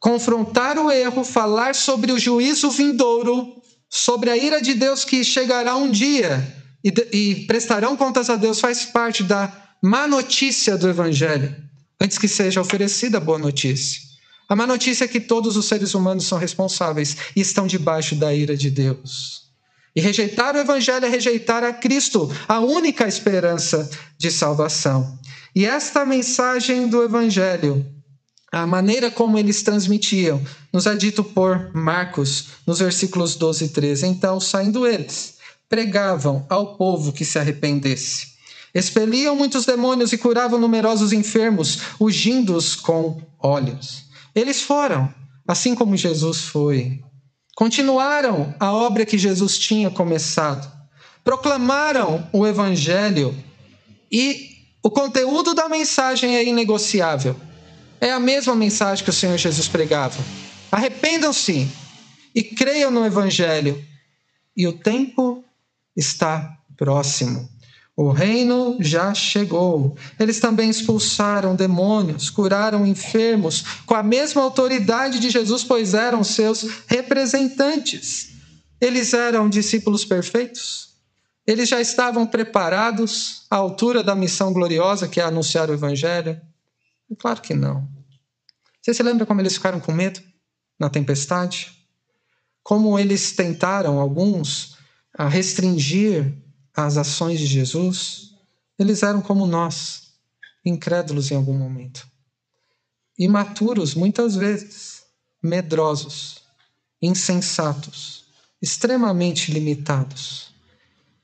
[0.00, 5.76] confrontar o erro, falar sobre o juízo vindouro, sobre a ira de Deus que chegará
[5.76, 9.50] um dia e, e prestarão contas a Deus, faz parte da
[9.82, 11.64] má notícia do Evangelho
[12.00, 14.02] antes que seja oferecida a boa notícia.
[14.48, 18.34] A má notícia é que todos os seres humanos são responsáveis e estão debaixo da
[18.34, 19.44] ira de Deus.
[19.96, 25.18] E rejeitar o Evangelho é rejeitar a Cristo, a única esperança de salvação.
[25.54, 27.86] E esta mensagem do Evangelho,
[28.52, 34.06] a maneira como eles transmitiam, nos é dito por Marcos, nos versículos 12 e 13.
[34.06, 35.33] Então, saindo eles,
[35.68, 38.34] pregavam ao povo que se arrependesse.
[38.74, 44.04] Expeliam muitos demônios e curavam numerosos enfermos, ungindo-os com óleos.
[44.34, 45.12] Eles foram,
[45.46, 47.00] assim como Jesus foi.
[47.54, 50.70] Continuaram a obra que Jesus tinha começado.
[51.22, 53.34] Proclamaram o evangelho
[54.10, 54.50] e
[54.82, 57.34] o conteúdo da mensagem é inegociável.
[58.00, 60.22] É a mesma mensagem que o Senhor Jesus pregava.
[60.70, 61.66] Arrependam-se
[62.34, 63.82] e creiam no evangelho.
[64.54, 65.33] E o tempo
[65.96, 67.48] está próximo.
[67.96, 69.96] O reino já chegou.
[70.18, 76.64] Eles também expulsaram demônios, curaram enfermos, com a mesma autoridade de Jesus, pois eram seus
[76.88, 78.32] representantes.
[78.80, 80.94] Eles eram discípulos perfeitos?
[81.46, 86.40] Eles já estavam preparados à altura da missão gloriosa que é anunciar o Evangelho?
[87.18, 87.86] Claro que não.
[88.82, 90.20] Você se lembra como eles ficaram com medo
[90.78, 91.72] na tempestade?
[92.62, 94.73] Como eles tentaram, alguns,
[95.16, 96.34] a restringir
[96.76, 98.32] as ações de Jesus,
[98.78, 100.14] eles eram como nós,
[100.64, 102.06] incrédulos em algum momento.
[103.18, 105.04] Imaturos, muitas vezes,
[105.42, 106.42] medrosos,
[107.00, 108.24] insensatos,
[108.60, 110.52] extremamente limitados.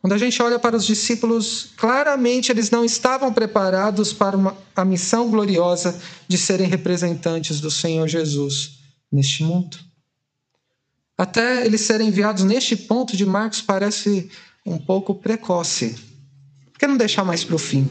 [0.00, 4.84] Quando a gente olha para os discípulos, claramente eles não estavam preparados para uma, a
[4.84, 8.78] missão gloriosa de serem representantes do Senhor Jesus
[9.12, 9.89] neste mundo.
[11.20, 14.30] Até eles serem enviados neste ponto de Marcos parece
[14.64, 15.94] um pouco precoce.
[16.72, 17.86] Por que não deixar mais para o fim?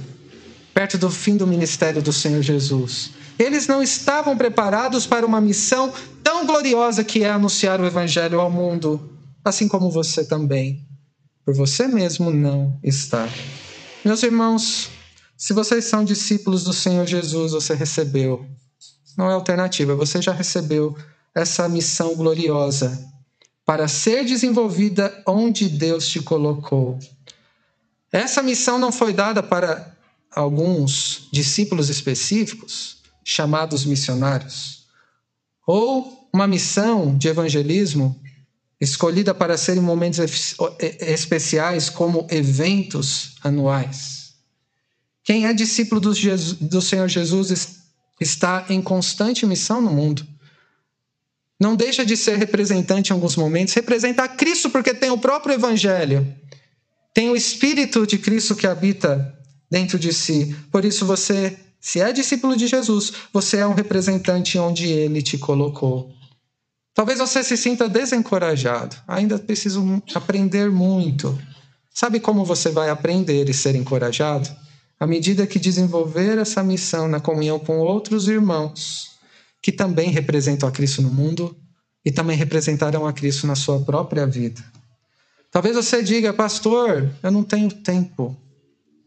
[0.74, 3.12] Perto do fim do ministério do Senhor Jesus.
[3.38, 8.50] Eles não estavam preparados para uma missão tão gloriosa que é anunciar o Evangelho ao
[8.50, 9.08] mundo,
[9.46, 10.84] assim como você também.
[11.46, 13.30] Por você mesmo não está.
[14.04, 14.90] Meus irmãos,
[15.38, 18.44] se vocês são discípulos do Senhor Jesus, você recebeu.
[19.16, 20.98] Não é alternativa, você já recebeu
[21.36, 23.08] essa missão gloriosa
[23.70, 26.98] para ser desenvolvida onde Deus te colocou.
[28.12, 29.96] Essa missão não foi dada para
[30.32, 34.88] alguns discípulos específicos, chamados missionários,
[35.68, 38.20] ou uma missão de evangelismo
[38.82, 40.20] escolhida para ser em momentos
[41.00, 44.34] especiais, como eventos anuais.
[45.24, 47.78] Quem é discípulo do, Jesus, do Senhor Jesus
[48.20, 50.26] está em constante missão no mundo
[51.60, 55.54] não deixa de ser representante em alguns momentos, representa a Cristo porque tem o próprio
[55.54, 56.26] Evangelho,
[57.14, 59.36] tem o Espírito de Cristo que habita
[59.70, 60.56] dentro de si.
[60.72, 65.38] Por isso, você, se é discípulo de Jesus, você é um representante onde ele te
[65.38, 66.14] colocou.
[66.94, 71.38] Talvez você se sinta desencorajado, ainda preciso aprender muito.
[71.94, 74.50] Sabe como você vai aprender e ser encorajado?
[75.00, 79.19] À medida que desenvolver essa missão na comunhão com outros irmãos
[79.62, 81.56] que também representam a Cristo no mundo
[82.06, 84.64] e também representarão a Cristo na sua própria vida.
[85.52, 88.38] Talvez você diga, pastor, eu não tenho tempo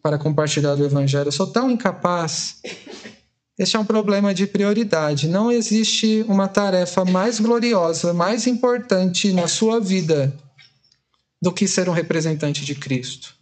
[0.03, 2.57] para compartilhar o evangelho, eu sou tão incapaz.
[3.59, 5.28] Este é um problema de prioridade.
[5.28, 10.34] Não existe uma tarefa mais gloriosa, mais importante na sua vida
[11.40, 13.34] do que ser um representante de Cristo.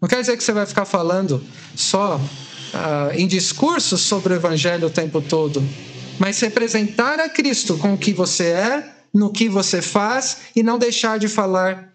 [0.00, 4.86] Não quer dizer que você vai ficar falando só uh, em discursos sobre o Evangelho
[4.86, 5.62] o tempo todo,
[6.18, 10.78] mas representar a Cristo com o que você é, no que você faz e não
[10.78, 11.92] deixar de falar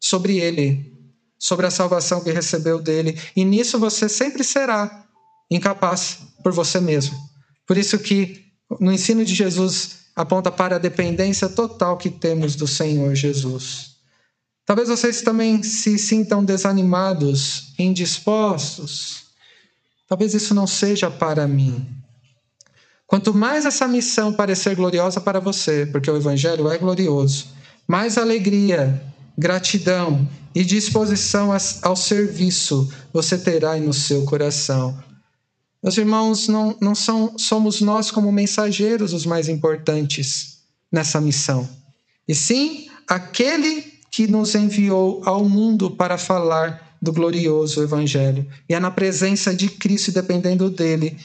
[0.00, 0.92] sobre Ele,
[1.38, 3.18] sobre a salvação que recebeu dele.
[3.34, 5.04] E nisso você sempre será
[5.50, 7.16] incapaz por você mesmo.
[7.66, 8.44] Por isso que
[8.80, 13.94] no ensino de Jesus aponta para a dependência total que temos do Senhor Jesus.
[14.64, 19.24] Talvez vocês também se sintam desanimados, indispostos.
[20.08, 21.86] Talvez isso não seja para mim.
[23.14, 27.46] Quanto mais essa missão parecer gloriosa para você, porque o Evangelho é glorioso,
[27.86, 29.00] mais alegria,
[29.38, 31.50] gratidão e disposição
[31.82, 34.98] ao serviço você terá no seu coração.
[35.80, 40.58] Meus irmãos, não, não são, somos nós, como mensageiros, os mais importantes
[40.90, 41.68] nessa missão,
[42.26, 48.44] e sim aquele que nos enviou ao mundo para falar do glorioso Evangelho.
[48.68, 51.16] E é na presença de Cristo, dependendo dele,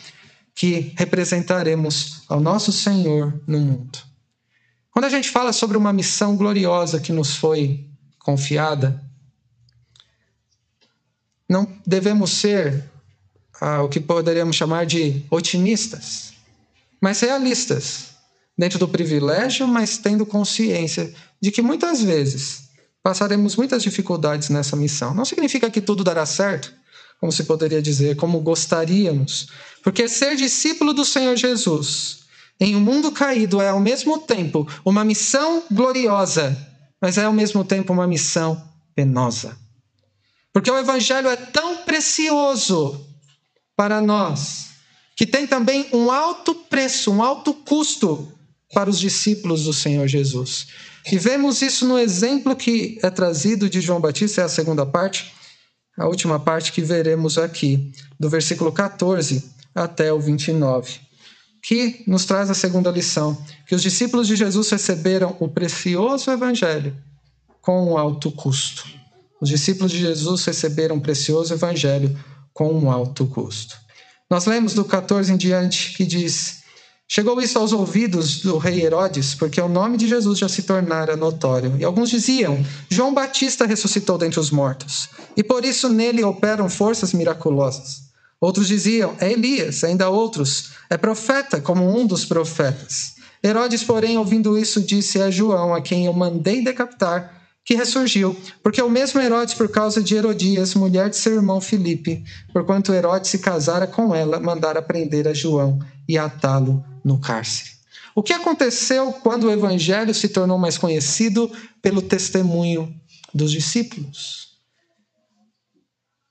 [0.59, 3.97] que representaremos ao nosso Senhor no mundo.
[4.91, 7.87] Quando a gente fala sobre uma missão gloriosa que nos foi
[8.19, 9.01] confiada,
[11.47, 12.83] não devemos ser
[13.61, 16.33] ah, o que poderíamos chamar de otimistas,
[16.99, 18.09] mas realistas,
[18.57, 22.69] dentro do privilégio, mas tendo consciência de que muitas vezes
[23.01, 25.13] Passaremos muitas dificuldades nessa missão.
[25.13, 26.73] Não significa que tudo dará certo,
[27.19, 29.47] como se poderia dizer, como gostaríamos,
[29.83, 32.19] porque ser discípulo do Senhor Jesus
[32.59, 36.57] em um mundo caído é ao mesmo tempo uma missão gloriosa,
[37.01, 38.61] mas é ao mesmo tempo uma missão
[38.93, 39.57] penosa.
[40.51, 43.05] Porque o Evangelho é tão precioso
[43.77, 44.71] para nós,
[45.15, 48.29] que tem também um alto preço, um alto custo
[48.73, 50.67] para os discípulos do Senhor Jesus.
[51.09, 55.33] E vemos isso no exemplo que é trazido de João Batista, é a segunda parte,
[55.97, 60.99] a última parte que veremos aqui, do versículo 14 até o 29,
[61.63, 66.95] que nos traz a segunda lição: que os discípulos de Jesus receberam o precioso evangelho
[67.61, 68.85] com um alto custo.
[69.41, 72.17] Os discípulos de Jesus receberam o precioso evangelho
[72.53, 73.77] com um alto custo.
[74.29, 76.59] Nós lemos do 14 em diante que diz:
[77.07, 81.15] Chegou isso aos ouvidos do rei Herodes, porque o nome de Jesus já se tornara
[81.15, 81.75] notório.
[81.79, 87.13] E alguns diziam: João Batista ressuscitou dentre os mortos, e por isso nele operam forças
[87.13, 88.08] miraculosas.
[88.41, 93.15] Outros diziam: É Elias, ainda outros: É profeta, como um dos profetas.
[93.43, 98.81] Herodes, porém, ouvindo isso, disse a João, a quem eu mandei decapitar, que ressurgiu, porque
[98.81, 103.39] o mesmo Herodes, por causa de Herodias, mulher de seu irmão Filipe, porquanto Herodes se
[103.39, 107.69] casara com ela, mandara prender a João e atá-lo no cárcere.
[108.15, 111.49] O que aconteceu quando o evangelho se tornou mais conhecido
[111.81, 112.93] pelo testemunho
[113.33, 114.48] dos discípulos?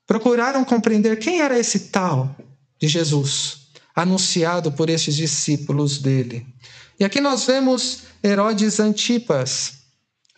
[0.09, 2.35] Procuraram compreender quem era esse tal
[2.81, 6.47] de Jesus, anunciado por estes discípulos dele.
[6.99, 9.75] E aqui nós vemos Herodes Antipas,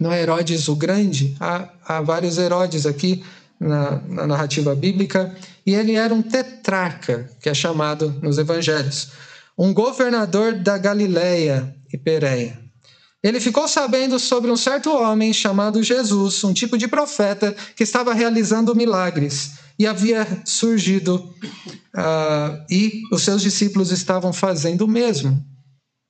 [0.00, 3.24] não é Herodes o Grande, há, há vários Herodes aqui
[3.60, 9.12] na, na narrativa bíblica, e ele era um tetrarca, que é chamado nos evangelhos
[9.56, 12.58] um governador da Galileia e Pérea.
[13.22, 18.14] Ele ficou sabendo sobre um certo homem chamado Jesus, um tipo de profeta que estava
[18.14, 21.16] realizando milagres e havia surgido,
[21.96, 25.42] uh, e os seus discípulos estavam fazendo o mesmo,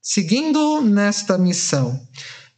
[0.02, 2.04] seguindo nesta missão.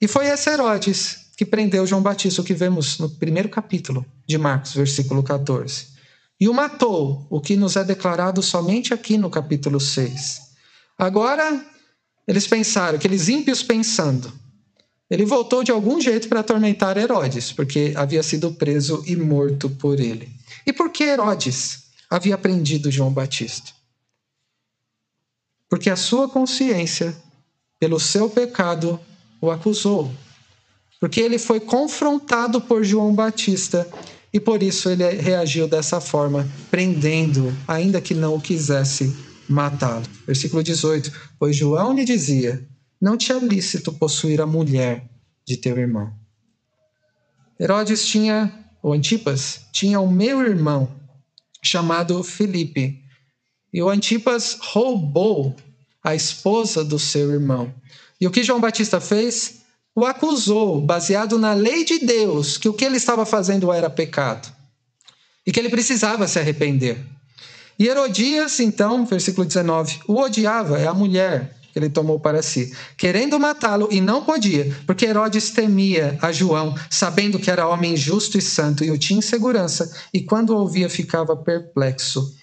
[0.00, 4.38] E foi esse Herodes que prendeu João Batista, o que vemos no primeiro capítulo de
[4.38, 5.88] Marcos, versículo 14.
[6.40, 10.40] E o matou, o que nos é declarado somente aqui no capítulo 6.
[10.96, 11.62] Agora,
[12.26, 14.32] eles pensaram, aqueles ímpios pensando,
[15.12, 20.00] ele voltou de algum jeito para atormentar Herodes, porque havia sido preso e morto por
[20.00, 20.26] ele.
[20.66, 23.72] E por que Herodes havia prendido João Batista?
[25.68, 27.14] Porque a sua consciência,
[27.78, 28.98] pelo seu pecado,
[29.38, 30.10] o acusou.
[30.98, 33.86] Porque ele foi confrontado por João Batista
[34.32, 39.14] e por isso ele reagiu dessa forma, prendendo, ainda que não o quisesse
[39.46, 40.06] matá-lo.
[40.26, 42.66] Versículo 18: Pois João lhe dizia:
[43.02, 45.04] Não te é lícito possuir a mulher
[45.44, 46.14] de teu irmão.
[47.58, 50.88] Herodes tinha, ou Antipas, tinha o meu irmão,
[51.60, 53.02] chamado Felipe.
[53.74, 55.56] E o Antipas roubou
[56.04, 57.74] a esposa do seu irmão.
[58.20, 59.62] E o que João Batista fez?
[59.94, 64.50] o acusou, baseado na lei de Deus, que o que ele estava fazendo era pecado
[65.46, 66.98] e que ele precisava se arrepender.
[67.78, 72.72] E Herodias, então, versículo 19, o odiava, é a mulher que ele tomou para si,
[72.96, 78.36] querendo matá-lo e não podia, porque Herodes temia a João, sabendo que era homem justo
[78.36, 82.36] e santo e o tinha em segurança, e quando o ouvia ficava perplexo,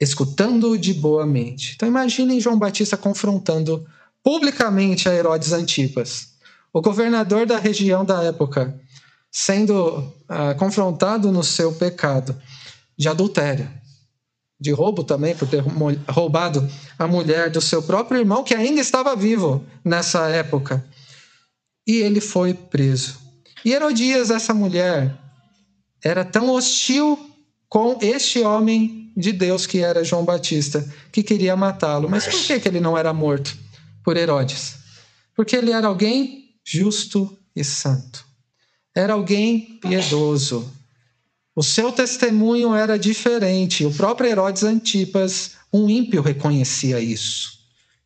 [0.00, 1.72] escutando-o de boa mente.
[1.74, 3.84] Então imaginem João Batista confrontando
[4.22, 6.28] publicamente a Herodes Antipas,
[6.72, 8.78] o governador da região da época,
[9.32, 12.40] sendo uh, confrontado no seu pecado
[12.96, 13.79] de adultério
[14.60, 15.64] de roubo também, por ter
[16.08, 20.84] roubado a mulher do seu próprio irmão, que ainda estava vivo nessa época.
[21.86, 23.18] E ele foi preso.
[23.64, 25.16] E Herodias, essa mulher,
[26.04, 27.18] era tão hostil
[27.68, 32.08] com este homem de Deus que era João Batista, que queria matá-lo.
[32.08, 33.56] Mas por que, que ele não era morto
[34.04, 34.76] por Herodes?
[35.34, 38.24] Porque ele era alguém justo e santo.
[38.94, 40.70] Era alguém piedoso,
[41.60, 43.84] o seu testemunho era diferente.
[43.84, 47.60] O próprio Herodes Antipas, um ímpio, reconhecia isso.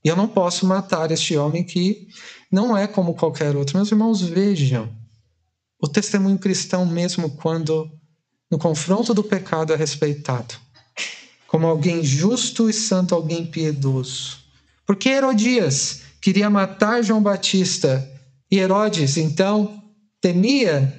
[0.04, 2.08] E eu não posso matar este homem que
[2.50, 3.76] não é como qualquer outro.
[3.76, 4.92] Meus irmãos, vejam
[5.80, 7.88] o testemunho cristão, mesmo quando
[8.50, 10.56] no confronto do pecado é respeitado,
[11.46, 14.38] como alguém justo e santo, alguém piedoso.
[14.84, 18.04] Porque Herodias queria matar João Batista
[18.50, 19.80] e Herodes, então,
[20.20, 20.92] temia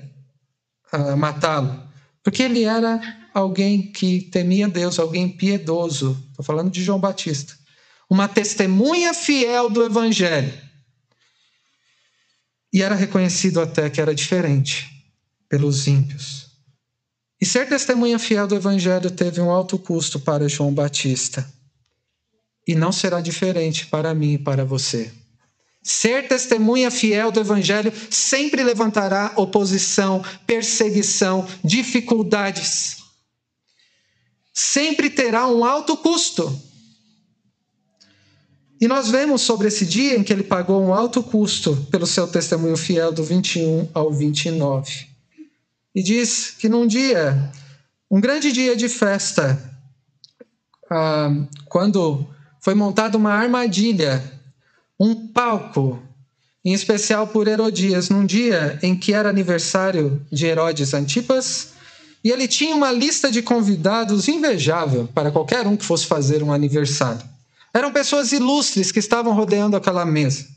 [0.94, 1.85] uh, matá-lo.
[2.26, 3.00] Porque ele era
[3.36, 6.18] alguém que temia Deus, alguém piedoso.
[6.32, 7.56] Estou falando de João Batista.
[8.10, 10.52] Uma testemunha fiel do Evangelho.
[12.74, 14.90] E era reconhecido até que era diferente
[15.48, 16.48] pelos ímpios.
[17.40, 21.48] E ser testemunha fiel do Evangelho teve um alto custo para João Batista.
[22.68, 25.14] E não será diferente para mim e para você.
[25.88, 33.04] Ser testemunha fiel do Evangelho sempre levantará oposição, perseguição, dificuldades.
[34.52, 36.60] Sempre terá um alto custo.
[38.82, 42.28] E nós vemos sobre esse dia em que ele pagou um alto custo pelo seu
[42.28, 45.08] testemunho fiel, do 21 ao 29.
[45.94, 47.52] E diz que num dia,
[48.10, 49.72] um grande dia de festa,
[50.90, 51.30] ah,
[51.66, 52.28] quando
[52.60, 54.35] foi montada uma armadilha
[55.00, 56.02] um palco,
[56.64, 61.74] em especial por Herodias, num dia em que era aniversário de Herodes Antipas,
[62.24, 66.52] e ele tinha uma lista de convidados invejável para qualquer um que fosse fazer um
[66.52, 67.22] aniversário.
[67.72, 70.48] Eram pessoas ilustres que estavam rodeando aquela mesa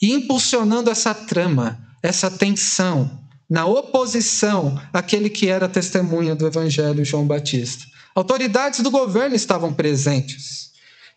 [0.00, 3.10] e impulsionando essa trama, essa tensão,
[3.48, 7.84] na oposição àquele que era testemunha do Evangelho João Batista.
[8.14, 10.70] Autoridades do governo estavam presentes,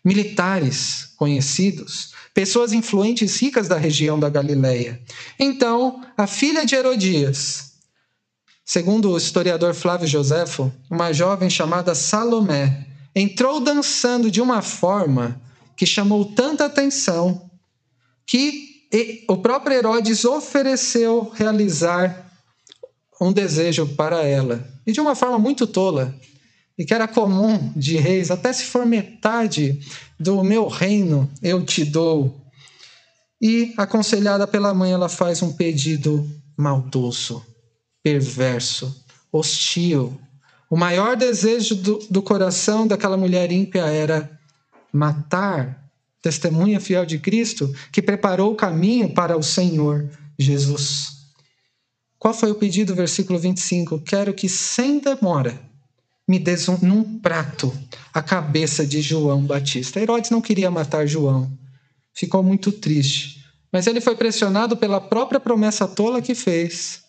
[0.04, 5.00] militares conhecidos, pessoas influentes ricas da região da Galileia.
[5.38, 7.72] Então, a filha de Herodias,
[8.64, 15.40] segundo o historiador Flávio Joséfo, uma jovem chamada Salomé, entrou dançando de uma forma
[15.76, 17.50] que chamou tanta atenção
[18.26, 18.68] que
[19.28, 22.30] o próprio Herodes ofereceu realizar
[23.20, 24.64] um desejo para ela.
[24.86, 26.14] E de uma forma muito tola,
[26.80, 29.78] e que era comum de reis, até se for metade
[30.18, 32.40] do meu reino eu te dou.
[33.38, 36.26] E, aconselhada pela mãe, ela faz um pedido
[36.56, 37.44] maldoso,
[38.02, 40.18] perverso, hostil.
[40.70, 44.30] O maior desejo do, do coração daquela mulher ímpia era
[44.90, 45.86] matar,
[46.22, 50.08] testemunha fiel de Cristo, que preparou o caminho para o Senhor
[50.38, 51.10] Jesus.
[52.18, 52.94] Qual foi o pedido?
[52.94, 55.68] Versículo 25: Quero que sem demora
[56.30, 57.76] me des um, num prato
[58.14, 59.98] a cabeça de João Batista.
[59.98, 61.50] Herodes não queria matar João,
[62.14, 67.00] ficou muito triste, mas ele foi pressionado pela própria promessa tola que fez.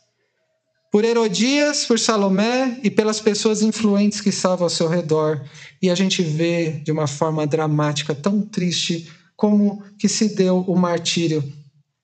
[0.92, 5.40] Por Herodias, por Salomé e pelas pessoas influentes que estavam ao seu redor.
[5.80, 10.76] E a gente vê de uma forma dramática, tão triste, como que se deu o
[10.76, 11.44] martírio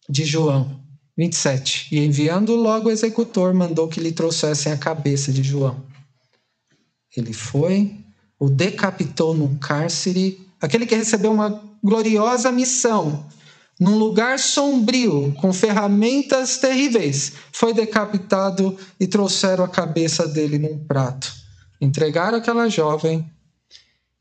[0.08, 0.80] de João.
[1.18, 1.88] 27.
[1.92, 5.84] E enviando logo o executor, mandou que lhe trouxessem a cabeça de João.
[7.18, 7.96] Ele foi,
[8.40, 13.26] o decapitou no cárcere, aquele que recebeu uma gloriosa missão,
[13.80, 21.32] num lugar sombrio, com ferramentas terríveis, foi decapitado e trouxeram a cabeça dele num prato.
[21.82, 23.28] Entregaram aquela jovem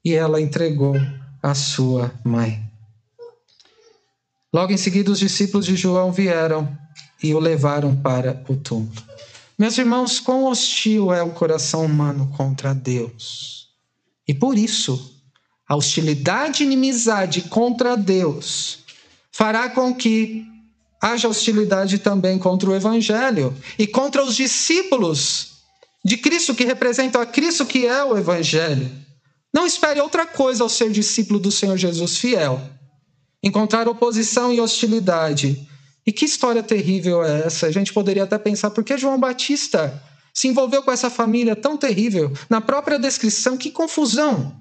[0.05, 0.94] e ela entregou
[1.42, 2.62] a sua mãe.
[4.53, 6.68] Logo em seguida, os discípulos de João vieram
[7.22, 9.05] e o levaram para o túmulo.
[9.59, 13.68] Meus irmãos, quão hostil é o coração humano contra Deus.
[14.28, 15.14] E por isso,
[15.66, 18.80] a hostilidade e inimizade contra Deus
[19.32, 20.44] fará com que
[21.00, 25.57] haja hostilidade também contra o Evangelho e contra os discípulos
[26.04, 28.90] de Cristo que representam a Cristo que é o Evangelho.
[29.52, 32.61] Não espere outra coisa ao ser discípulo do Senhor Jesus fiel.
[33.42, 35.66] Encontrar oposição e hostilidade.
[36.07, 37.66] E que história terrível é essa?
[37.66, 40.00] A gente poderia até pensar, por que João Batista
[40.32, 42.32] se envolveu com essa família tão terrível?
[42.48, 44.54] Na própria descrição, que confusão!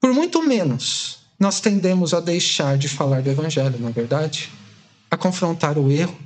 [0.00, 4.50] Por muito menos, nós tendemos a deixar de falar do Evangelho, não é verdade?
[5.10, 6.16] A confrontar o erro,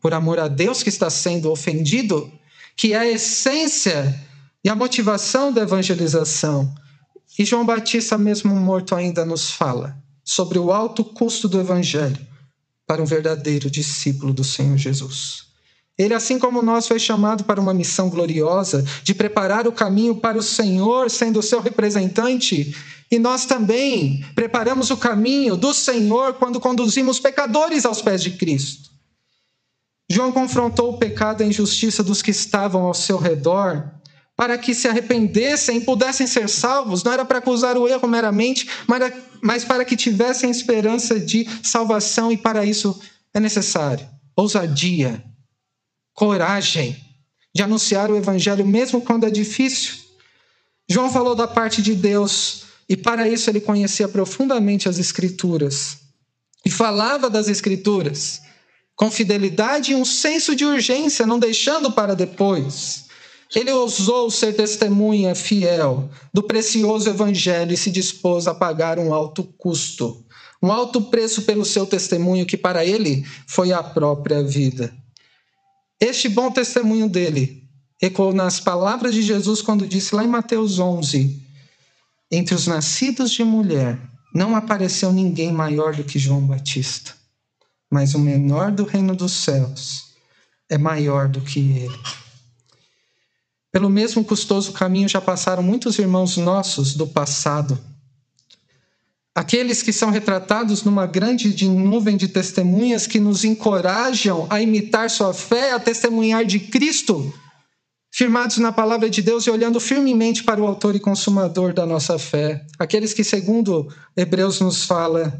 [0.00, 2.32] por amor a Deus que está sendo ofendido,
[2.74, 4.18] que é a essência
[4.64, 6.74] e a motivação da evangelização.
[7.38, 12.18] E João Batista, mesmo morto, ainda nos fala sobre o alto custo do evangelho
[12.86, 15.46] para um verdadeiro discípulo do Senhor Jesus.
[15.98, 20.36] Ele, assim como nós, foi chamado para uma missão gloriosa de preparar o caminho para
[20.36, 22.76] o Senhor, sendo o seu representante.
[23.10, 28.90] E nós também preparamos o caminho do Senhor quando conduzimos pecadores aos pés de Cristo.
[30.08, 33.90] João confrontou o pecado e a injustiça dos que estavam ao seu redor
[34.36, 37.02] para que se arrependessem e pudessem ser salvos.
[37.02, 38.68] Não era para acusar o erro meramente,
[39.42, 43.00] mas para que tivessem esperança de salvação, e para isso
[43.32, 45.24] é necessário ousadia,
[46.12, 47.02] coragem
[47.54, 49.94] de anunciar o evangelho, mesmo quando é difícil.
[50.88, 55.98] João falou da parte de Deus, e para isso ele conhecia profundamente as Escrituras
[56.64, 58.42] e falava das Escrituras
[58.94, 63.05] com fidelidade e um senso de urgência, não deixando para depois.
[63.54, 69.44] Ele ousou ser testemunha fiel do precioso evangelho e se dispôs a pagar um alto
[69.44, 70.24] custo,
[70.62, 74.94] um alto preço pelo seu testemunho, que para ele foi a própria vida.
[76.00, 77.62] Este bom testemunho dele
[78.02, 81.40] ecoou nas palavras de Jesus quando disse lá em Mateus 11:
[82.30, 83.98] Entre os nascidos de mulher
[84.34, 87.16] não apareceu ninguém maior do que João Batista
[87.90, 90.14] mas o menor do reino dos céus
[90.68, 91.98] é maior do que ele.
[93.76, 97.78] Pelo mesmo custoso caminho já passaram muitos irmãos nossos do passado.
[99.34, 105.34] Aqueles que são retratados numa grande nuvem de testemunhas que nos encorajam a imitar sua
[105.34, 107.30] fé, a testemunhar de Cristo,
[108.10, 112.18] firmados na palavra de Deus e olhando firmemente para o autor e consumador da nossa
[112.18, 112.64] fé.
[112.78, 115.38] Aqueles que, segundo Hebreus nos fala,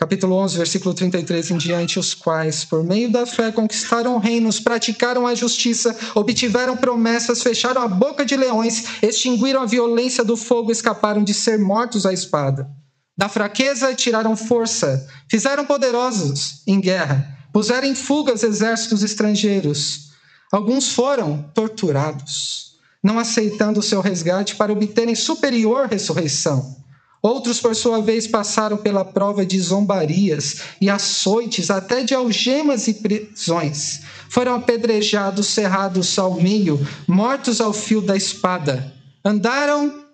[0.00, 5.26] capítulo 11, versículo 33 em diante, os quais, por meio da fé, conquistaram reinos, praticaram
[5.26, 11.22] a justiça, obtiveram promessas, fecharam a boca de leões, extinguiram a violência do fogo, escaparam
[11.22, 12.66] de ser mortos à espada.
[13.14, 20.12] Da fraqueza tiraram força, fizeram poderosos em guerra, puseram em fuga os exércitos estrangeiros.
[20.50, 26.79] Alguns foram torturados, não aceitando o seu resgate para obterem superior ressurreição.
[27.22, 32.94] Outros, por sua vez, passaram pela prova de zombarias e açoites, até de algemas e
[32.94, 34.00] prisões.
[34.30, 38.94] Foram apedrejados, cerrados ao meio, mortos ao fio da espada.
[39.22, 40.06] Andaram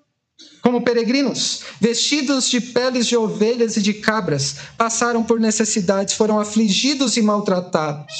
[0.60, 7.16] como peregrinos, vestidos de peles de ovelhas e de cabras, passaram por necessidades, foram afligidos
[7.16, 8.14] e maltratados.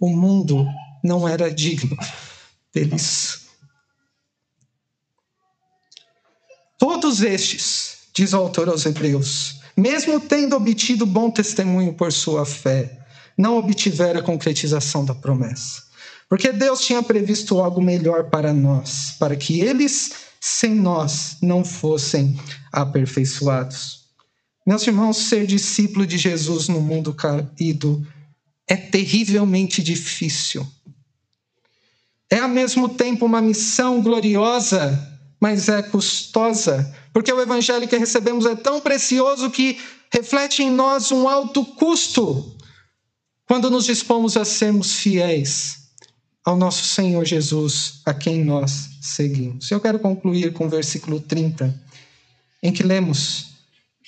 [0.00, 0.66] O mundo
[1.04, 1.96] não era digno
[2.74, 3.46] deles.
[6.76, 12.98] Todos estes diz o autor aos Hebreus, mesmo tendo obtido bom testemunho por sua fé,
[13.34, 15.84] não obtiveram a concretização da promessa.
[16.28, 22.38] Porque Deus tinha previsto algo melhor para nós, para que eles, sem nós, não fossem
[22.70, 24.00] aperfeiçoados.
[24.66, 28.06] Meus irmãos, ser discípulo de Jesus no mundo caído
[28.68, 30.66] é terrivelmente difícil.
[32.28, 35.09] É ao mesmo tempo uma missão gloriosa
[35.40, 39.78] mas é custosa, porque o evangelho que recebemos é tão precioso que
[40.12, 42.56] reflete em nós um alto custo
[43.46, 45.80] quando nos dispomos a sermos fiéis
[46.44, 49.70] ao nosso Senhor Jesus, a quem nós seguimos.
[49.70, 51.74] Eu quero concluir com o versículo 30,
[52.62, 53.48] em que lemos: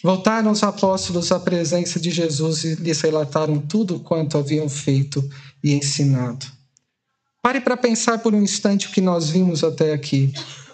[0.02, 5.22] Voltaram os apóstolos à presença de Jesus e lhes relataram tudo quanto haviam feito
[5.62, 6.46] e ensinado.
[7.40, 10.32] Pare para pensar por um instante o que nós vimos até aqui.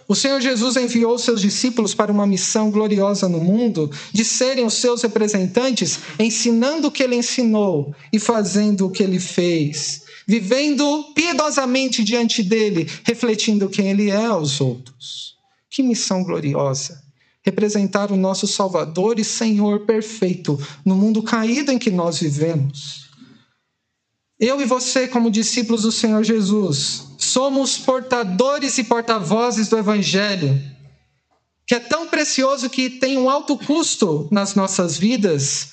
[0.09, 4.73] O Senhor Jesus enviou seus discípulos para uma missão gloriosa no mundo, de serem os
[4.73, 12.03] seus representantes, ensinando o que ele ensinou e fazendo o que ele fez, vivendo piedosamente
[12.03, 15.37] diante dele, refletindo quem ele é aos outros.
[15.69, 17.03] Que missão gloriosa!
[17.43, 23.08] Representar o nosso Salvador e Senhor perfeito no mundo caído em que nós vivemos.
[24.41, 30.61] Eu e você, como discípulos do Senhor Jesus, somos portadores e porta-vozes do Evangelho,
[31.67, 35.73] que é tão precioso que tem um alto custo nas nossas vidas,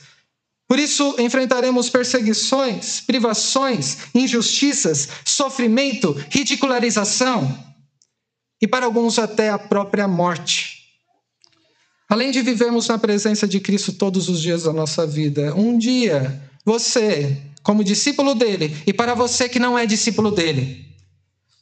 [0.67, 7.57] Por isso enfrentaremos perseguições, privações, injustiças, sofrimento, ridicularização
[8.59, 10.75] e para alguns até a própria morte.
[12.09, 16.41] Além de vivermos na presença de Cristo todos os dias da nossa vida, um dia
[16.63, 20.85] você, como discípulo dele, e para você que não é discípulo dele,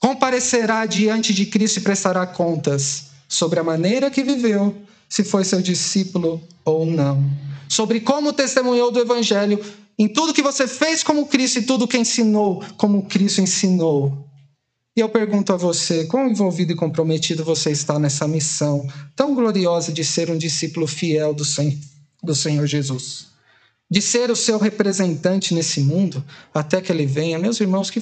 [0.02, 4.76] comparecerá diante de Cristo e prestará contas sobre a maneira que viveu,
[5.08, 7.24] se foi seu discípulo ou não,
[7.70, 9.64] sobre como testemunhou do Evangelho
[9.98, 14.28] em tudo que você fez como Cristo e tudo que ensinou como Cristo ensinou.
[14.98, 18.86] E eu pergunto a você, quão envolvido e comprometido você está nessa missão
[19.16, 21.78] tão gloriosa de ser um discípulo fiel do, Senhor,
[22.22, 23.33] do Senhor Jesus?
[23.90, 26.24] De ser o seu representante nesse mundo
[26.54, 27.38] até que ele venha.
[27.38, 28.02] Meus irmãos, que,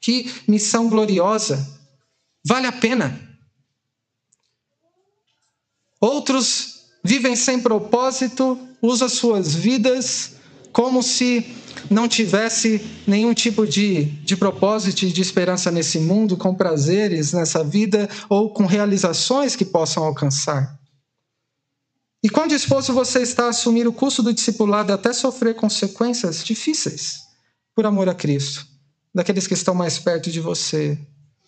[0.00, 1.66] que missão gloriosa!
[2.44, 3.20] Vale a pena.
[6.00, 10.36] Outros vivem sem propósito, usam suas vidas
[10.72, 11.44] como se
[11.90, 17.64] não tivesse nenhum tipo de, de propósito e de esperança nesse mundo, com prazeres nessa
[17.64, 20.77] vida ou com realizações que possam alcançar.
[22.22, 27.20] E quão disposto você está a assumir o custo do discipulado até sofrer consequências difíceis
[27.74, 28.66] por amor a Cristo,
[29.14, 30.98] daqueles que estão mais perto de você?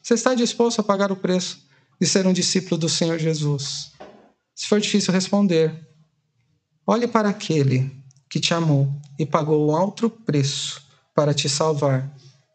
[0.03, 1.67] Você está disposto a pagar o preço
[2.01, 3.93] de ser um discípulo do Senhor Jesus?
[4.55, 5.75] Se for difícil responder,
[6.87, 7.91] olhe para aquele
[8.29, 10.83] que te amou e pagou um alto preço
[11.15, 12.09] para te salvar,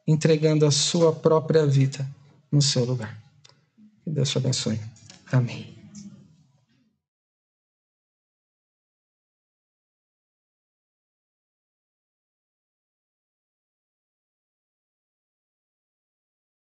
[0.07, 2.07] entregando a sua própria vida
[2.51, 3.21] no seu lugar.
[4.03, 4.79] Que Deus te abençoe.
[5.31, 5.74] Amém.